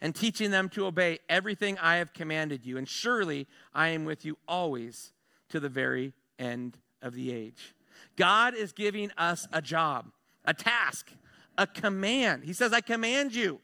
[0.00, 2.78] and teaching them to obey everything I have commanded you.
[2.78, 5.12] And surely I am with you always
[5.48, 7.74] to the very end of the age.
[8.16, 10.06] God is giving us a job,
[10.44, 11.10] a task,
[11.58, 12.44] a command.
[12.44, 13.60] He says, I command you.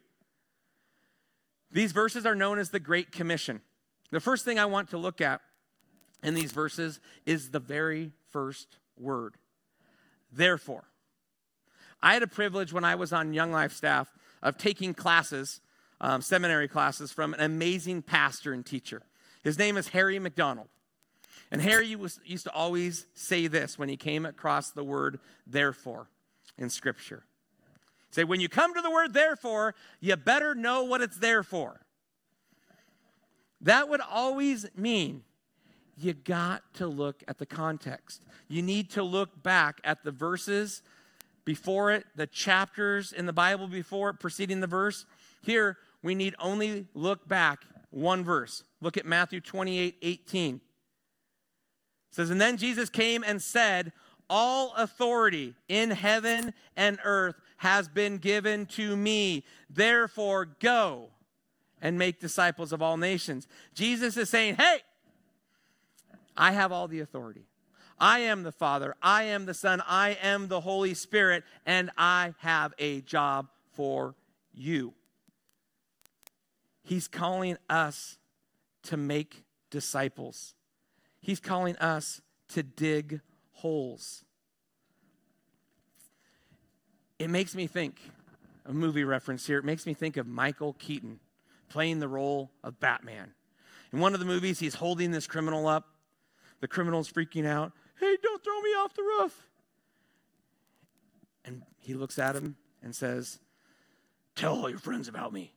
[1.71, 3.61] These verses are known as the Great Commission.
[4.11, 5.41] The first thing I want to look at
[6.23, 9.35] in these verses is the very first word.
[10.33, 10.85] Therefore.
[12.03, 14.13] I had a privilege when I was on Young Life staff
[14.43, 15.61] of taking classes,
[16.01, 19.03] um, seminary classes, from an amazing pastor and teacher.
[19.45, 20.69] His name is Harry McDonald.
[21.51, 26.09] And Harry was, used to always say this when he came across the word therefore
[26.59, 27.25] in Scripture.
[28.11, 31.81] Say, when you come to the word therefore, you better know what it's there for.
[33.61, 35.23] That would always mean
[35.97, 38.23] you got to look at the context.
[38.49, 40.83] You need to look back at the verses
[41.45, 45.07] before it, the chapters in the Bible before it, preceding the verse.
[45.43, 48.65] Here, we need only look back one verse.
[48.81, 50.55] Look at Matthew 28 18.
[50.57, 50.61] It
[52.11, 53.93] says, And then Jesus came and said,
[54.31, 59.45] All authority in heaven and earth has been given to me.
[59.71, 61.11] Therefore, go
[61.81, 63.47] and make disciples of all nations.
[63.75, 64.81] Jesus is saying, Hey,
[66.37, 67.47] I have all the authority.
[67.99, 72.35] I am the Father, I am the Son, I am the Holy Spirit, and I
[72.39, 74.17] have a job for
[74.53, 74.95] you.
[76.83, 78.19] He's calling us
[78.85, 80.55] to make disciples.
[81.21, 83.21] He's calling us to dig
[83.53, 84.25] holes.
[87.21, 88.01] It makes me think,
[88.67, 91.21] a movie reference here, it makes me think of Michael Keaton
[91.69, 93.33] playing the role of Batman.
[93.93, 95.92] In one of the movies, he's holding this criminal up.
[96.63, 97.73] The criminal's freaking out.
[97.99, 99.49] Hey, don't throw me off the roof.
[101.45, 103.41] And he looks at him and says,
[104.37, 105.53] Tell all your friends about me.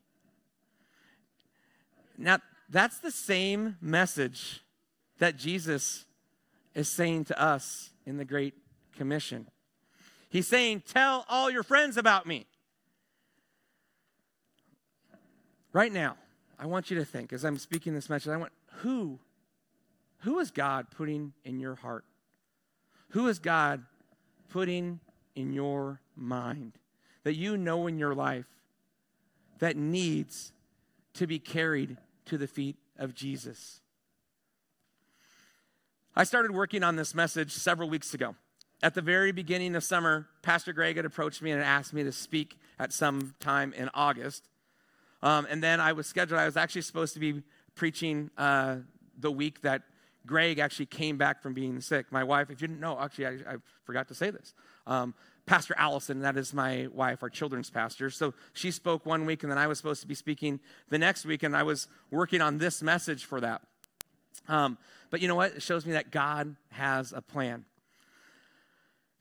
[2.18, 2.39] Now,
[2.70, 4.62] that's the same message
[5.20, 6.06] that Jesus
[6.74, 8.56] is saying to us in the Great
[8.97, 9.47] Commission.
[10.28, 12.47] He's saying, Tell all your friends about me.
[15.72, 16.18] Right now,
[16.58, 19.20] I want you to think, as I'm speaking this message, I want who,
[20.20, 22.05] who is God putting in your heart?
[23.09, 23.84] Who is God
[24.49, 24.99] putting
[25.36, 26.74] in your mind
[27.24, 28.45] that you know in your life
[29.59, 30.51] that needs
[31.13, 33.82] to be carried to the feet of Jesus?
[36.16, 38.36] I started working on this message several weeks ago.
[38.82, 42.11] At the very beginning of summer, Pastor Greg had approached me and asked me to
[42.11, 44.47] speak at some time in August.
[45.22, 47.41] Um, and then I was scheduled, I was actually supposed to be
[47.74, 48.78] preaching uh,
[49.18, 49.84] the week that
[50.26, 52.12] Greg actually came back from being sick.
[52.12, 54.54] My wife, if you didn't know, actually, I, I forgot to say this.
[54.88, 55.14] Um,
[55.46, 58.10] pastor Allison, that is my wife, our children's pastor.
[58.10, 60.60] So she spoke one week, and then I was supposed to be speaking
[60.90, 63.62] the next week, and I was working on this message for that.
[64.48, 64.78] Um,
[65.10, 65.54] but you know what?
[65.54, 67.66] It shows me that God has a plan.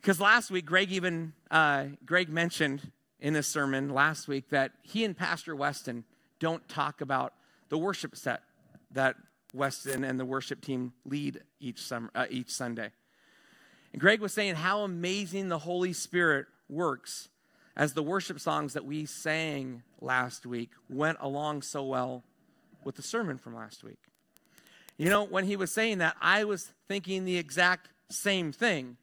[0.00, 5.04] Because last week, Greg even uh, Greg mentioned in this sermon last week that he
[5.04, 6.04] and Pastor Weston
[6.40, 7.32] don't talk about
[7.70, 8.42] the worship set
[8.90, 9.16] that
[9.54, 12.90] Weston and the worship team lead each summer, uh, each Sunday.
[13.92, 17.28] And Greg was saying how amazing the Holy Spirit works
[17.76, 22.24] as the worship songs that we sang last week went along so well
[22.84, 23.98] with the sermon from last week.
[24.96, 28.96] You know, when he was saying that, I was thinking the exact same thing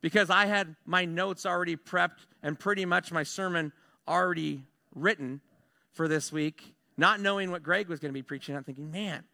[0.00, 3.72] because I had my notes already prepped and pretty much my sermon
[4.06, 4.62] already
[4.94, 5.40] written
[5.92, 8.56] for this week, not knowing what Greg was going to be preaching.
[8.56, 9.24] I'm thinking, man,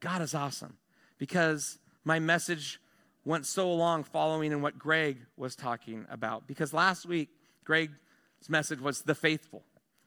[0.00, 0.78] God is awesome
[1.18, 2.80] because my message
[3.24, 6.46] went so long following in what Greg was talking about.
[6.46, 7.28] Because last week,
[7.64, 7.92] Greg's
[8.48, 9.62] message was the faithful.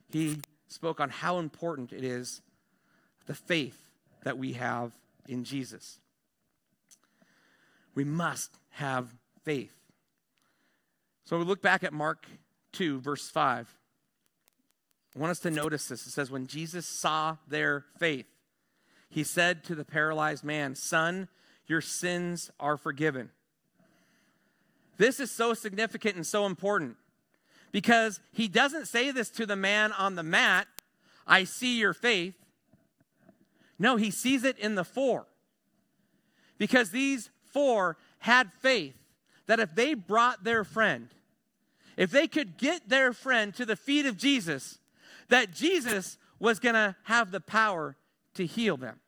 [0.10, 2.42] He spoke on how important it is
[3.28, 3.88] the faith
[4.24, 4.92] that we have
[5.28, 6.00] in Jesus.
[7.96, 9.14] We must have
[9.44, 9.74] faith.
[11.26, 12.26] So we look back at Mark
[12.74, 13.78] 2, verse 5.
[15.16, 16.08] I want us to notice this.
[16.08, 18.26] It says, When Jesus saw their faith,
[19.14, 21.28] he said to the paralyzed man, Son,
[21.68, 23.30] your sins are forgiven.
[24.98, 26.98] This is so significant and so important
[27.72, 30.68] because he doesn't say this to the man on the mat,
[31.28, 32.34] I see your faith.
[33.78, 35.28] No, he sees it in the four.
[36.58, 38.96] Because these four had faith
[39.46, 41.10] that if they brought their friend,
[41.98, 44.80] if they could get their friend to the feet of Jesus,
[45.30, 47.96] that Jesus was going to have the power
[48.34, 49.00] to heal them.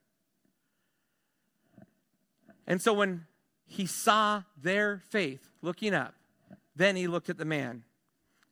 [2.67, 3.25] And so when
[3.65, 6.13] he saw their faith looking up,
[6.75, 7.83] then he looked at the man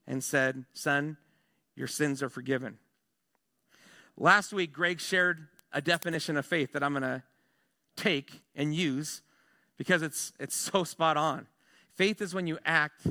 [0.07, 1.17] and said, Son,
[1.75, 2.77] your sins are forgiven.
[4.17, 7.23] Last week, Greg shared a definition of faith that I'm going to
[7.95, 9.21] take and use
[9.77, 11.47] because it's, it's so spot on.
[11.95, 13.07] Faith is when you act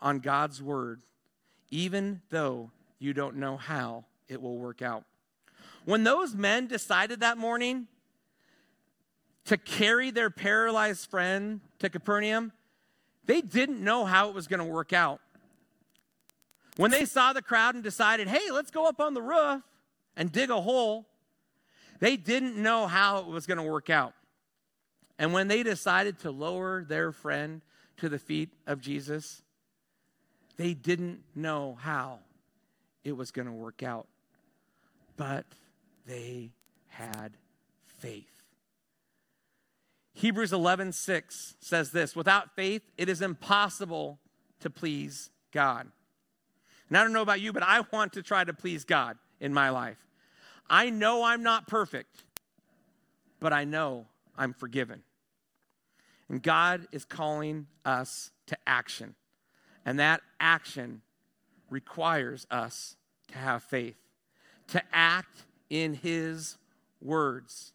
[0.00, 1.02] on God's word,
[1.70, 5.04] even though you don't know how it will work out.
[5.84, 7.86] When those men decided that morning
[9.46, 12.52] to carry their paralyzed friend to Capernaum,
[13.24, 15.20] they didn't know how it was going to work out.
[16.76, 19.62] When they saw the crowd and decided, hey, let's go up on the roof
[20.16, 21.06] and dig a hole,
[22.00, 24.12] they didn't know how it was going to work out.
[25.18, 27.62] And when they decided to lower their friend
[27.98, 29.42] to the feet of Jesus,
[30.58, 32.18] they didn't know how
[33.04, 34.06] it was going to work out.
[35.16, 35.46] But
[36.06, 36.50] they
[36.88, 37.32] had
[37.86, 38.35] faith.
[40.16, 44.18] Hebrews 11:6 says this, without faith it is impossible
[44.60, 45.92] to please God.
[46.88, 49.52] And I don't know about you, but I want to try to please God in
[49.52, 49.98] my life.
[50.70, 52.24] I know I'm not perfect,
[53.40, 54.06] but I know
[54.38, 55.02] I'm forgiven.
[56.30, 59.16] And God is calling us to action.
[59.84, 61.02] And that action
[61.68, 62.96] requires us
[63.32, 63.98] to have faith,
[64.68, 66.56] to act in His
[67.02, 67.74] words,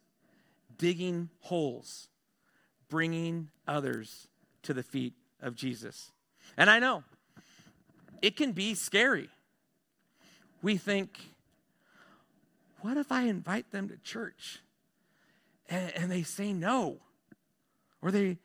[0.75, 2.07] digging holes,
[2.91, 4.27] bringing others
[4.61, 6.11] to the feet of Jesus.
[6.57, 7.03] And I know
[8.21, 9.29] it can be scary.
[10.61, 11.17] We think,
[12.81, 14.59] what if I invite them to church
[15.69, 16.97] and, and they say no?
[18.01, 18.37] Or they,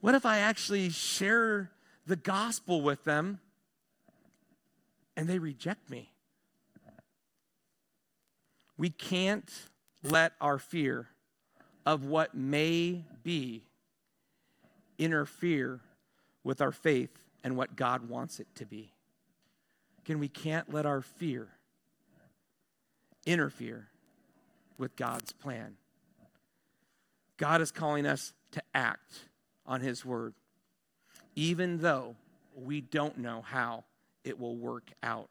[0.00, 1.70] what if I actually share
[2.06, 3.40] the gospel with them
[5.16, 6.12] and they reject me?
[8.76, 9.50] We can't
[10.02, 11.08] let our fear
[11.86, 13.62] of what may be
[14.98, 15.80] interfere
[16.42, 18.92] with our faith and what God wants it to be.
[20.04, 21.48] Again, we can't let our fear
[23.26, 23.88] interfere
[24.78, 25.76] with God's plan.
[27.36, 29.20] God is calling us to act
[29.66, 30.34] on His word,
[31.34, 32.16] even though
[32.54, 33.84] we don't know how
[34.24, 35.28] it will work out.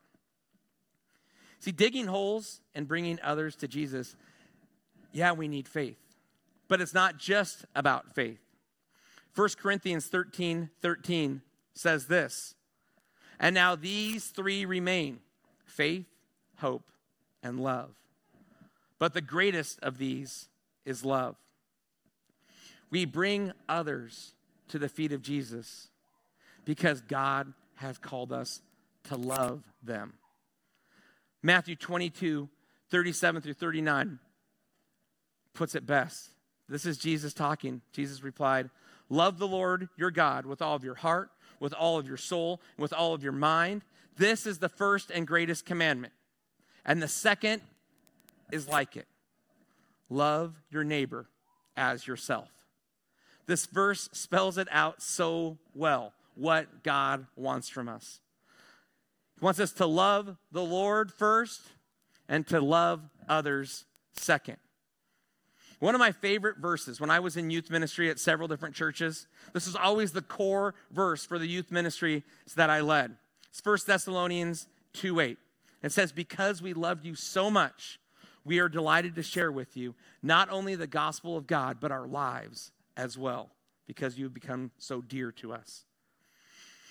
[1.59, 4.15] See, digging holes and bringing others to Jesus,
[5.13, 6.02] yeah, we need faith.
[6.73, 8.39] But it's not just about faith.
[9.35, 11.43] 1 Corinthians 13 13
[11.75, 12.55] says this
[13.39, 15.19] And now these three remain
[15.67, 16.07] faith,
[16.57, 16.91] hope,
[17.43, 17.91] and love.
[18.97, 20.49] But the greatest of these
[20.83, 21.35] is love.
[22.89, 24.33] We bring others
[24.69, 25.89] to the feet of Jesus
[26.65, 28.63] because God has called us
[29.09, 30.13] to love them.
[31.43, 32.49] Matthew 22,
[32.89, 34.17] 37 through 39
[35.53, 36.31] puts it best.
[36.69, 37.81] This is Jesus talking.
[37.91, 38.69] Jesus replied,
[39.09, 42.61] Love the Lord your God with all of your heart, with all of your soul,
[42.77, 43.83] with all of your mind.
[44.17, 46.13] This is the first and greatest commandment.
[46.85, 47.61] And the second
[48.51, 49.07] is like it
[50.09, 51.27] love your neighbor
[51.75, 52.49] as yourself.
[53.45, 58.19] This verse spells it out so well what God wants from us.
[59.39, 61.61] He wants us to love the Lord first
[62.29, 64.57] and to love others second.
[65.83, 69.27] One of my favorite verses when I was in youth ministry at several different churches,
[69.51, 72.23] this was always the core verse for the youth ministry
[72.55, 73.17] that I led.
[73.49, 75.37] It's 1 Thessalonians 2 8.
[75.83, 77.99] It says, Because we loved you so much,
[78.45, 82.07] we are delighted to share with you not only the gospel of God, but our
[82.07, 83.49] lives as well,
[83.85, 85.83] because you've become so dear to us.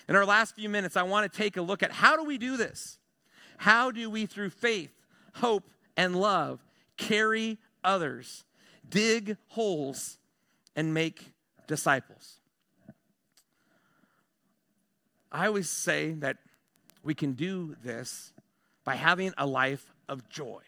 [0.07, 2.37] In our last few minutes, I want to take a look at how do we
[2.37, 2.99] do this?
[3.57, 4.93] How do we, through faith,
[5.33, 5.67] hope,
[5.97, 6.63] and love,
[6.95, 8.45] carry others,
[8.87, 10.17] dig holes,
[10.75, 11.31] and make
[11.67, 12.37] disciples?
[15.31, 16.37] I always say that
[17.03, 18.33] we can do this
[18.83, 20.61] by having a life of joy.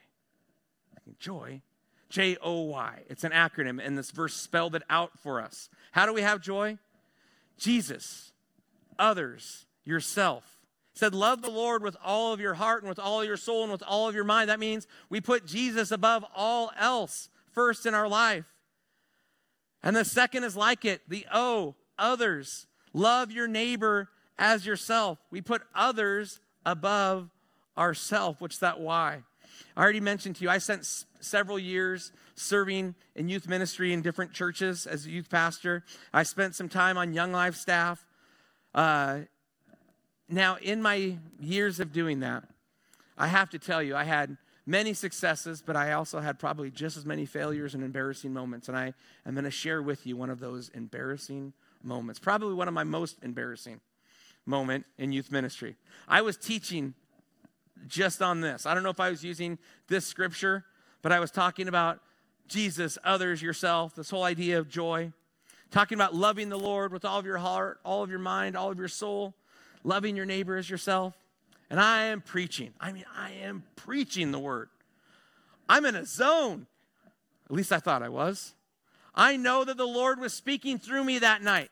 [1.20, 1.61] Joy,
[2.09, 3.03] J O Y.
[3.09, 5.70] It's an acronym, and this verse spelled it out for us.
[5.91, 6.78] How do we have joy?
[7.57, 8.32] Jesus
[8.99, 10.43] others, yourself.
[10.93, 13.72] Said, Love the Lord with all of your heart and with all your soul and
[13.72, 14.49] with all of your mind.
[14.49, 18.45] That means we put Jesus above all else first in our life.
[19.82, 22.68] And the second is like it the O, others.
[22.93, 25.18] Love your neighbor as yourself.
[25.32, 27.30] We put others above
[27.78, 29.24] ourself, which that why.
[29.76, 34.01] I already mentioned to you, I spent s- several years serving in youth ministry in
[34.01, 35.84] different churches as a youth pastor.
[36.14, 38.06] I spent some time on Young Life staff.
[38.74, 39.20] Uh,
[40.28, 42.43] now, in my years of doing that,
[43.18, 46.97] I have to tell you, I had many successes, but I also had probably just
[46.97, 48.68] as many failures and embarrassing moments.
[48.68, 48.93] And I
[49.26, 51.53] am going to share with you one of those embarrassing
[51.84, 53.80] moments, probably one of my most embarrassing
[54.45, 55.76] moment in youth ministry.
[56.07, 56.93] I was teaching
[57.88, 58.66] just on this.
[58.66, 59.57] I don't know if I was using
[59.88, 60.66] this scripture,
[61.01, 61.99] but I was talking about
[62.47, 65.11] Jesus, others, yourself, this whole idea of joy
[65.72, 68.72] talking about loving the Lord with all of your heart, all of your mind, all
[68.72, 69.34] of your soul,
[69.84, 71.16] loving your neighbor as yourself.
[71.70, 72.74] And I am preaching.
[72.80, 74.70] I mean, I am preaching the word.
[75.68, 76.68] I'm in a zone.
[77.49, 78.53] At least I thought I was.
[79.13, 81.70] I know that the Lord was speaking through me that night.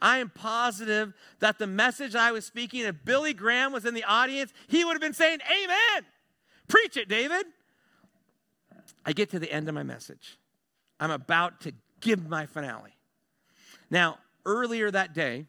[0.00, 4.04] I am positive that the message I was speaking, if Billy Graham was in the
[4.04, 6.04] audience, he would have been saying, Amen.
[6.68, 7.46] Preach it, David.
[9.06, 10.38] I get to the end of my message.
[10.98, 12.96] I'm about to give my finale.
[13.90, 15.46] Now, earlier that day,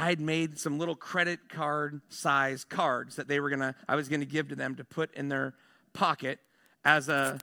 [0.00, 4.08] I had made some little credit card size cards that they were gonna, I was
[4.08, 5.52] gonna give to them to put in their
[5.92, 6.38] pocket
[6.86, 7.38] as a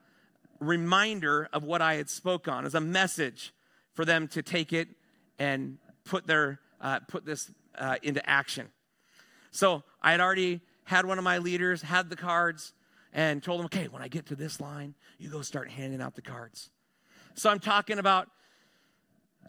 [0.59, 3.53] reminder of what I had spoke on, as a message
[3.93, 4.87] for them to take it
[5.37, 8.69] and put their uh, put this uh, into action.
[9.51, 12.73] So I had already had one of my leaders had the cards
[13.13, 16.15] and told them, okay, when I get to this line, you go start handing out
[16.15, 16.71] the cards.
[17.35, 18.29] So I'm talking about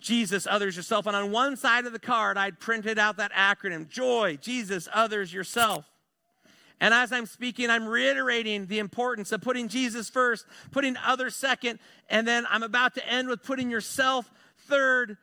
[0.01, 1.07] Jesus, others, yourself.
[1.07, 5.33] And on one side of the card, I'd printed out that acronym joy, Jesus, others,
[5.33, 5.85] yourself.
[6.81, 11.81] And as I'm speaking, I'm reiterating the importance of putting Jesus first, putting others second,
[12.09, 14.31] and then I'm about to end with putting yourself
[14.69, 15.17] third.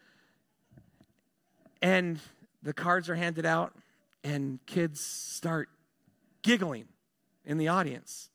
[1.82, 2.19] And
[2.61, 3.73] the cards are handed out,
[4.23, 5.69] and kids start
[6.41, 6.88] giggling
[7.45, 8.30] in the audience.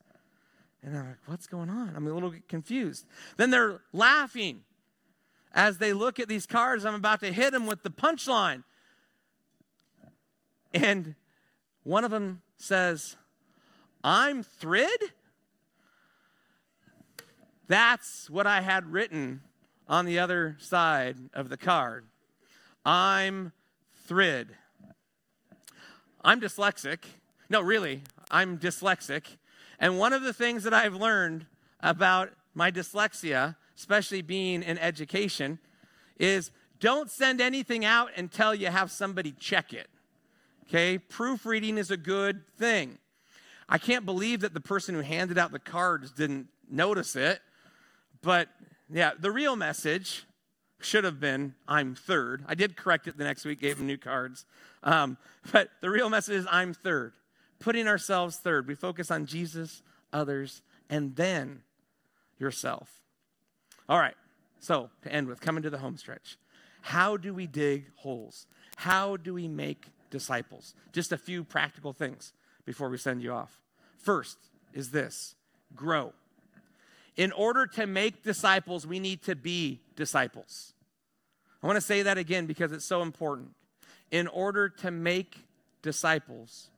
[0.83, 1.93] And I'm like, what's going on?
[1.95, 3.07] I'm a little confused.
[3.37, 4.63] Then they're laughing
[5.55, 6.85] as they look at these cards.
[6.85, 8.63] I'm about to hit them with the punchline.
[10.73, 11.15] And
[11.83, 13.17] one of them says,
[14.05, 15.13] I'm Thrid?
[17.67, 19.43] That's what I had written
[19.89, 22.07] on the other side of the card.
[22.85, 23.53] I'm
[24.07, 24.49] Thrid.
[26.23, 26.99] I'm dyslexic.
[27.49, 29.25] No, really, I'm dyslexic.
[29.79, 31.47] And one of the things that I've learned
[31.81, 35.59] about my dyslexia, especially being in education,
[36.19, 36.51] is
[36.81, 39.89] don't send anything out until you have somebody check it.
[40.69, 40.99] Okay?
[40.99, 42.99] Proofreading is a good thing.
[43.71, 47.41] I can't believe that the person who handed out the cards didn't notice it.
[48.21, 48.49] But
[48.93, 50.27] yeah, the real message
[50.81, 52.45] should have been I'm third.
[52.47, 54.45] I did correct it the next week, gave them new cards.
[54.83, 55.17] Um,
[55.53, 57.15] but the real message is I'm third.
[57.61, 58.67] Putting ourselves third.
[58.69, 60.61] We focus on Jesus, others,
[60.91, 61.63] and then
[62.39, 63.01] yourself.
[63.91, 64.15] All right,
[64.61, 66.39] so to end with, coming to the home stretch.
[66.81, 68.47] How do we dig holes?
[68.77, 70.75] How do we make disciples?
[70.93, 72.33] Just a few practical things
[72.65, 73.59] before we send you off.
[73.99, 74.39] First
[74.73, 75.35] is this
[75.75, 76.13] grow.
[77.17, 80.73] In order to make disciples, we need to be disciples.
[81.61, 83.51] I want to say that again because it's so important.
[84.13, 85.45] In order to make
[85.83, 86.71] disciples,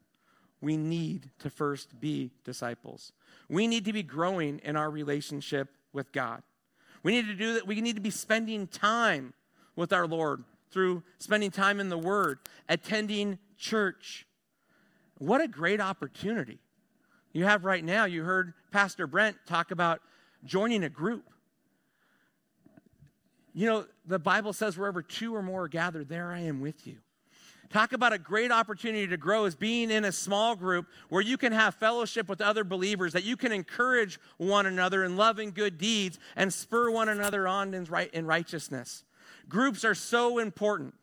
[0.63, 3.13] we need to first be disciples.
[3.51, 6.43] We need to be growing in our relationship with God.
[7.03, 7.67] We need to do that.
[7.67, 9.35] We need to be spending time
[9.77, 12.39] with our Lord through spending time in the Word,
[12.69, 14.27] attending church.
[15.19, 16.59] What a great opportunity
[17.33, 18.05] you have right now.
[18.05, 20.01] You heard Pastor Brent talk about
[20.45, 21.25] joining a group.
[23.55, 26.87] You know, the Bible says, wherever two or more are gathered, there I am with
[26.87, 26.97] you.
[27.73, 31.39] Talk about a great opportunity to grow is being in a small group where you
[31.39, 35.55] can have fellowship with other believers, that you can encourage one another in love and
[35.55, 39.05] good deeds and spur one another on in, right, in righteousness.
[39.49, 40.95] Groups are so important.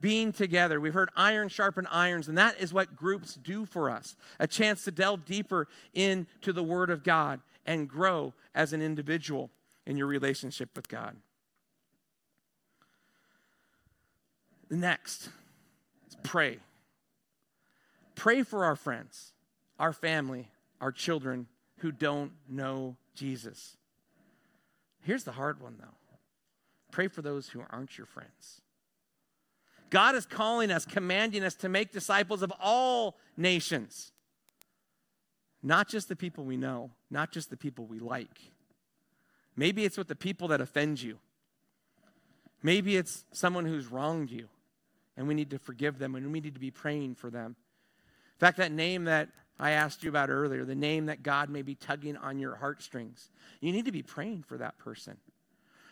[0.00, 0.80] Being together.
[0.80, 4.84] We've heard iron sharpen irons, and that is what groups do for us a chance
[4.84, 9.50] to delve deeper into the Word of God and grow as an individual
[9.86, 11.16] in your relationship with God.
[14.70, 15.28] Next,
[16.22, 16.58] pray.
[18.14, 19.32] Pray for our friends,
[19.78, 20.48] our family,
[20.80, 21.46] our children
[21.78, 23.76] who don't know Jesus.
[25.02, 25.86] Here's the hard one, though
[26.90, 28.60] pray for those who aren't your friends.
[29.90, 34.12] God is calling us, commanding us to make disciples of all nations,
[35.62, 38.52] not just the people we know, not just the people we like.
[39.56, 41.18] Maybe it's with the people that offend you.
[42.62, 44.48] Maybe it's someone who's wronged you
[45.20, 47.48] and we need to forgive them and we need to be praying for them.
[47.48, 51.60] In fact, that name that I asked you about earlier, the name that God may
[51.60, 53.28] be tugging on your heartstrings,
[53.60, 55.18] you need to be praying for that person.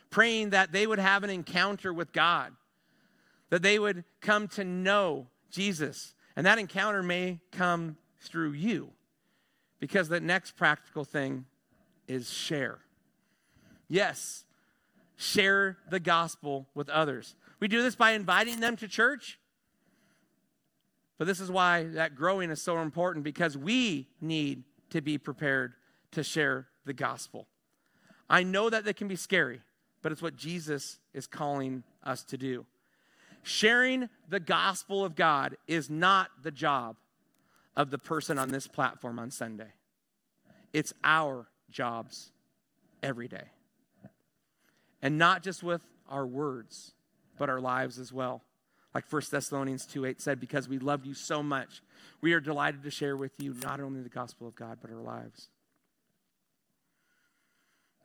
[0.08, 2.54] Praying that they would have an encounter with God,
[3.50, 6.14] that they would come to know Jesus.
[6.34, 8.92] And that encounter may come through you
[9.78, 11.44] because the next practical thing
[12.06, 12.78] is share.
[13.90, 14.44] Yes,
[15.16, 17.34] share the gospel with others.
[17.60, 19.38] We do this by inviting them to church.
[21.18, 25.74] But this is why that growing is so important because we need to be prepared
[26.12, 27.48] to share the gospel.
[28.30, 29.60] I know that that can be scary,
[30.02, 32.66] but it's what Jesus is calling us to do.
[33.42, 36.96] Sharing the gospel of God is not the job
[37.76, 39.72] of the person on this platform on Sunday.
[40.72, 42.30] It's our jobs
[43.02, 43.50] every day.
[45.00, 46.92] And not just with our words,
[47.38, 48.42] but our lives as well.
[48.94, 51.82] Like 1 Thessalonians 2 8 said, because we love you so much,
[52.20, 55.02] we are delighted to share with you not only the gospel of God, but our
[55.02, 55.48] lives.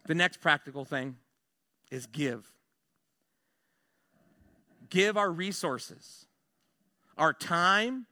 [0.05, 1.15] The next practical thing
[1.89, 2.51] is give.
[4.89, 6.27] Give our resources,
[7.17, 8.05] our time,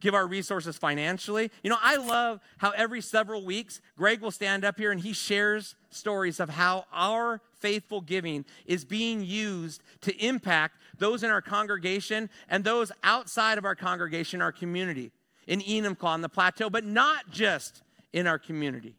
[0.00, 1.50] give our resources financially.
[1.62, 5.12] You know, I love how every several weeks, Greg will stand up here and he
[5.12, 11.42] shares stories of how our faithful giving is being used to impact those in our
[11.42, 15.12] congregation and those outside of our congregation, our community,
[15.46, 17.82] in Enumclaw on the plateau, but not just
[18.12, 18.96] in our community.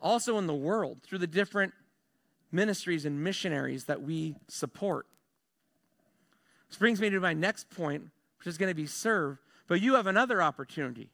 [0.00, 1.72] Also in the world, through the different
[2.52, 5.06] ministries and missionaries that we support.
[6.68, 9.38] This brings me to my next point, which is going to be serve.
[9.66, 11.10] But you have another opportunity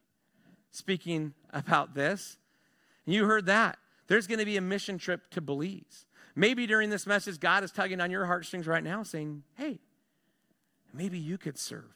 [0.71, 2.37] speaking about this.
[3.05, 3.77] You heard that.
[4.07, 6.05] There's going to be a mission trip to Belize.
[6.35, 9.79] Maybe during this message, God is tugging on your heartstrings right now, saying, hey,
[10.93, 11.91] maybe you could serve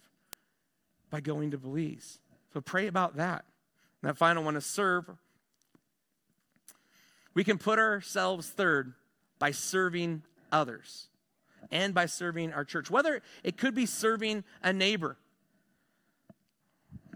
[1.09, 2.19] by going to Belize.
[2.53, 3.45] So pray about that.
[4.01, 5.09] And that final one is serve.
[7.33, 8.93] We can put ourselves third
[9.37, 11.07] by serving others
[11.71, 12.89] and by serving our church.
[12.89, 15.17] Whether it could be serving a neighbor,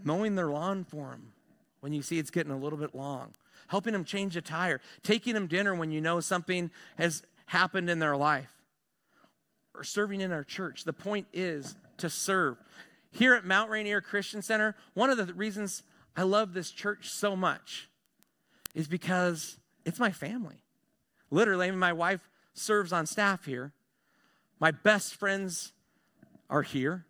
[0.02, 1.32] mowing their lawn for them
[1.80, 3.32] when you see it's getting a little bit long,
[3.68, 7.98] helping them change a tire, taking them dinner when you know something has happened in
[7.98, 8.52] their life,
[9.74, 10.84] or serving in our church.
[10.84, 12.56] The point is to serve.
[13.10, 15.82] Here at Mount Rainier Christian Center, one of the reasons
[16.16, 17.88] I love this church so much
[18.74, 20.62] is because it's my family.
[21.30, 23.72] Literally, my wife serves on staff here.
[24.64, 25.74] My best friends
[26.48, 27.04] are here.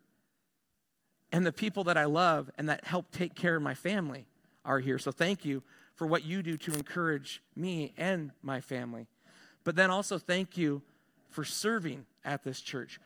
[1.30, 4.26] And the people that I love and that help take care of my family
[4.64, 4.98] are here.
[4.98, 5.62] So thank you
[5.94, 9.06] for what you do to encourage me and my family.
[9.62, 10.82] But then also thank you
[11.30, 12.98] for serving at this church.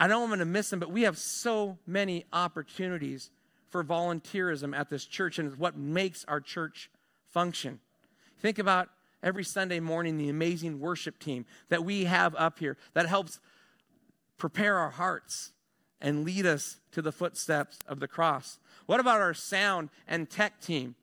[0.00, 3.30] I know I'm going to miss them, but we have so many opportunities
[3.70, 6.90] for volunteerism at this church, and it's what makes our church
[7.30, 7.78] function.
[8.40, 8.88] Think about
[9.22, 13.38] every Sunday morning the amazing worship team that we have up here that helps
[14.38, 15.52] prepare our hearts
[16.00, 18.58] and lead us to the footsteps of the cross.
[18.86, 20.94] What about our sound and tech team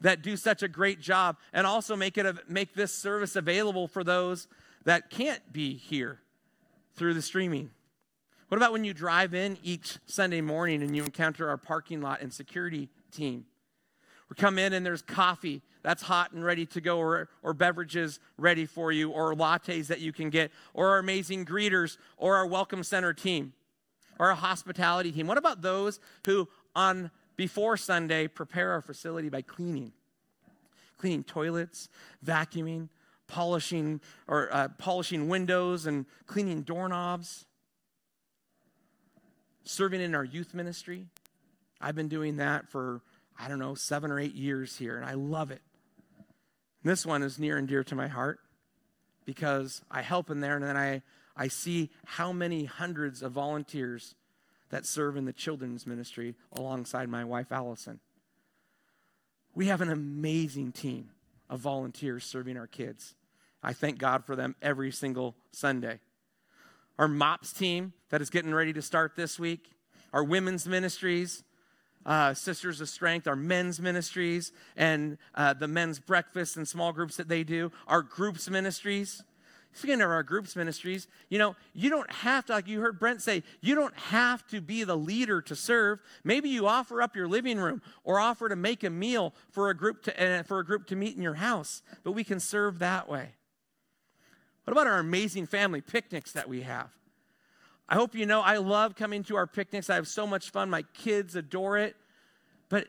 [0.00, 3.88] that do such a great job and also make it a, make this service available
[3.88, 4.46] for those
[4.84, 6.20] that can't be here
[6.94, 7.70] through the streaming?
[8.48, 12.20] What about when you drive in each Sunday morning and you encounter our parking lot
[12.20, 13.46] and security team?
[14.28, 18.20] We come in and there's coffee that's hot and ready to go, or, or beverages
[18.38, 22.46] ready for you, or lattes that you can get, or our amazing greeters, or our
[22.46, 23.52] welcome center team,
[24.18, 25.26] or our hospitality team.
[25.26, 29.92] What about those who, on before Sunday, prepare our facility by cleaning?
[30.96, 31.90] Cleaning toilets,
[32.24, 32.88] vacuuming,
[33.26, 37.46] polishing or uh, polishing windows and cleaning doorknobs
[39.64, 41.06] serving in our youth ministry
[41.80, 43.00] i've been doing that for
[43.38, 45.62] i don't know seven or eight years here and i love it
[46.84, 48.40] this one is near and dear to my heart
[49.24, 51.02] because I help in there and then I,
[51.36, 54.14] I see how many hundreds of volunteers
[54.70, 58.00] that serve in the children's ministry alongside my wife, Allison.
[59.54, 61.10] We have an amazing team
[61.48, 63.14] of volunteers serving our kids.
[63.62, 66.00] I thank God for them every single Sunday.
[66.98, 69.70] Our MOPS team that is getting ready to start this week,
[70.12, 71.43] our women's ministries,
[72.06, 77.16] uh, Sisters of Strength, our men's ministries, and uh, the men's breakfast and small groups
[77.16, 79.22] that they do, our groups ministries.
[79.76, 83.20] Speaking of our groups ministries, you know, you don't have to, like you heard Brent
[83.20, 85.98] say, you don't have to be the leader to serve.
[86.22, 89.74] Maybe you offer up your living room or offer to make a meal for a
[89.76, 92.78] group to, uh, for a group to meet in your house, but we can serve
[92.78, 93.30] that way.
[94.62, 96.90] What about our amazing family picnics that we have?
[97.88, 99.90] I hope you know I love coming to our picnics.
[99.90, 100.70] I have so much fun.
[100.70, 101.96] My kids adore it.
[102.68, 102.88] But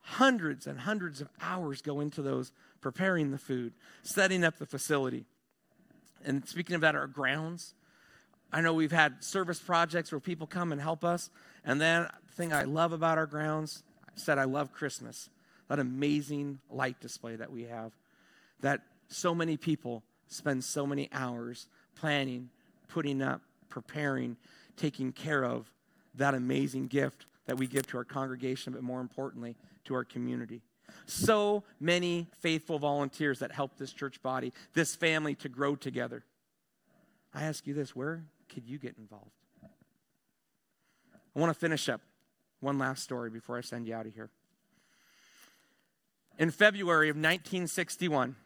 [0.00, 3.72] hundreds and hundreds of hours go into those preparing the food,
[4.02, 5.26] setting up the facility.
[6.24, 7.74] And speaking of that, our grounds.
[8.52, 11.30] I know we've had service projects where people come and help us.
[11.64, 15.28] And then the thing I love about our grounds, I said I love Christmas.
[15.68, 17.92] That amazing light display that we have.
[18.60, 22.48] That so many people spend so many hours planning,
[22.88, 24.36] putting up, preparing,
[24.76, 25.70] taking care of
[26.14, 30.62] that amazing gift that we give to our congregation, but more importantly, to our community.
[31.06, 36.24] So many faithful volunteers that help this church body, this family to grow together.
[37.34, 39.30] I ask you this where could you get involved?
[39.62, 42.00] I want to finish up
[42.60, 44.30] one last story before I send you out of here.
[46.38, 48.36] In February of 1961,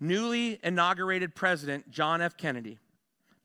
[0.00, 2.36] newly inaugurated President John F.
[2.36, 2.78] Kennedy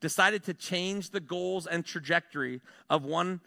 [0.01, 3.41] decided to change the goals and trajectory of one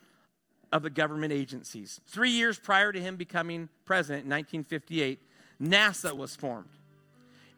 [0.70, 2.01] of the government agencies.
[2.07, 5.20] Three years prior to him becoming president in 1958,
[5.61, 6.69] NASA was formed.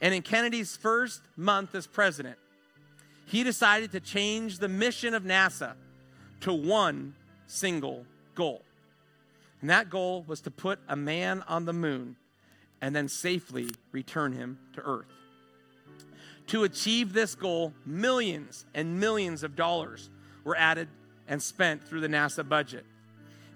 [0.00, 2.36] And in Kennedy's first month as president,
[3.26, 5.74] he decided to change the mission of NASA
[6.40, 7.14] to one
[7.46, 8.04] single
[8.34, 8.62] goal.
[9.60, 12.16] And that goal was to put a man on the moon
[12.82, 15.06] and then safely return him to Earth.
[16.48, 20.10] To achieve this goal, millions and millions of dollars
[20.44, 20.88] were added
[21.26, 22.84] and spent through the NASA budget.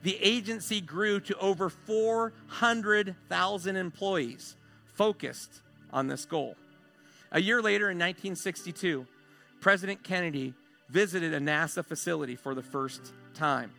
[0.02, 4.56] The agency grew to over 400,000 employees
[4.94, 5.60] focused
[5.93, 6.56] on this goal.
[7.31, 9.06] A year later, in 1962,
[9.60, 10.55] President Kennedy
[10.89, 13.70] visited a NASA facility for the first time.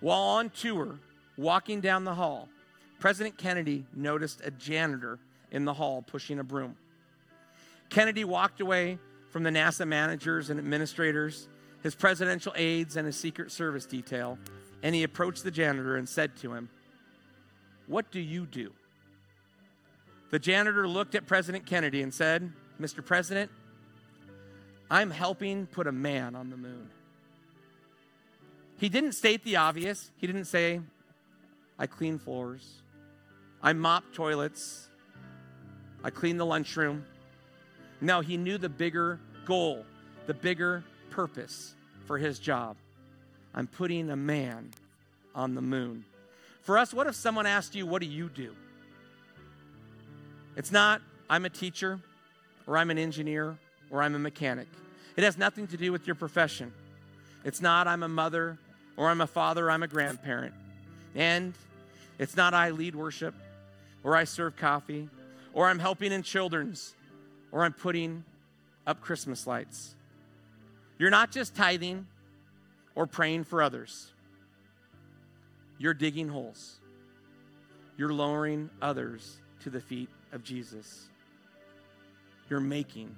[0.00, 0.98] While on tour,
[1.36, 2.48] walking down the hall,
[2.98, 5.18] President Kennedy noticed a janitor
[5.52, 6.76] in the hall pushing a broom.
[7.90, 8.98] Kennedy walked away
[9.30, 11.48] from the NASA managers and administrators,
[11.82, 14.38] his presidential aides, and his Secret Service detail,
[14.82, 16.68] and he approached the janitor and said to him,
[17.86, 18.72] What do you do?
[20.30, 23.04] The janitor looked at President Kennedy and said, Mr.
[23.04, 23.50] President,
[24.90, 26.88] I'm helping put a man on the moon.
[28.78, 30.10] He didn't state the obvious.
[30.16, 30.80] He didn't say,
[31.78, 32.82] I clean floors,
[33.62, 34.88] I mop toilets,
[36.02, 37.04] I clean the lunchroom.
[38.00, 39.84] No, he knew the bigger goal,
[40.26, 41.74] the bigger purpose
[42.06, 42.76] for his job.
[43.54, 44.70] I'm putting a man
[45.34, 46.04] on the moon.
[46.62, 48.54] For us, what if someone asked you, What do you do?
[50.56, 52.00] It's not, I'm a teacher,
[52.66, 53.56] or I'm an engineer,
[53.90, 54.68] or I'm a mechanic.
[55.16, 56.72] It has nothing to do with your profession.
[57.44, 58.58] It's not, I'm a mother,
[58.96, 60.54] or I'm a father, or I'm a grandparent.
[61.14, 61.54] And
[62.18, 63.34] it's not, I lead worship,
[64.04, 65.08] or I serve coffee,
[65.52, 66.94] or I'm helping in children's,
[67.52, 68.24] or I'm putting
[68.86, 69.94] up Christmas lights.
[70.98, 72.06] You're not just tithing
[72.94, 74.12] or praying for others,
[75.78, 76.76] you're digging holes.
[77.96, 81.10] You're lowering others to the feet of Jesus.
[82.48, 83.14] You're making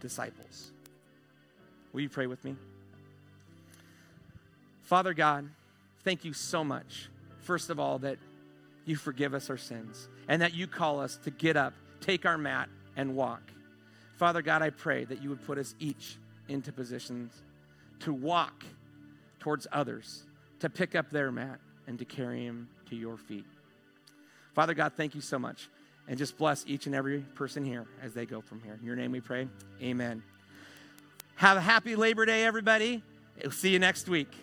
[0.00, 0.72] disciples.
[1.92, 2.56] Will you pray with me?
[4.82, 5.48] Father God,
[6.02, 7.08] thank you so much,
[7.38, 8.18] first of all, that
[8.84, 12.36] you forgive us our sins and that you call us to get up, take our
[12.36, 12.68] mat,
[13.00, 13.40] and walk.
[14.18, 16.18] Father God, I pray that you would put us each
[16.48, 17.32] into positions
[18.00, 18.62] to walk
[19.38, 20.24] towards others,
[20.58, 23.46] to pick up their mat, and to carry him to your feet.
[24.54, 25.70] Father God, thank you so much.
[26.08, 28.76] And just bless each and every person here as they go from here.
[28.78, 29.48] In your name we pray.
[29.80, 30.22] Amen.
[31.36, 33.02] Have a happy Labor Day, everybody.
[33.42, 34.34] We'll see you next week.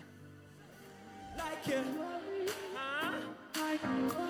[3.54, 4.27] like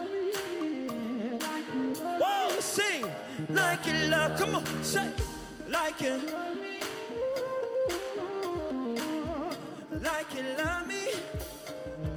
[3.49, 4.39] like it, love.
[4.39, 5.11] Come on, say
[5.69, 6.21] like it.
[9.91, 11.07] Like it, love me.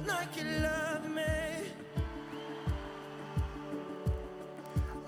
[0.06, 1.22] Like it, love me.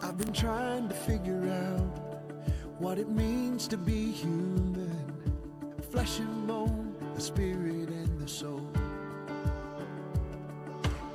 [0.03, 2.05] I've been trying to figure out
[2.79, 5.05] what it means to be human.
[5.91, 8.69] Flesh and bone, the spirit and the soul.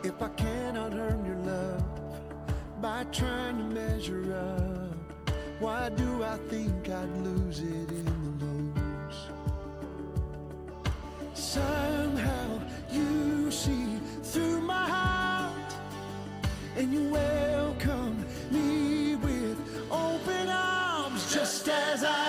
[0.04, 1.84] If I cannot earn your love
[2.82, 4.79] by trying to measure up,
[5.60, 8.06] why do I think I'd lose it in
[8.40, 9.30] the lows?
[11.34, 12.60] Somehow
[12.92, 15.74] you see through my heart
[16.78, 19.58] and you welcome me with
[19.92, 22.29] open arms just as I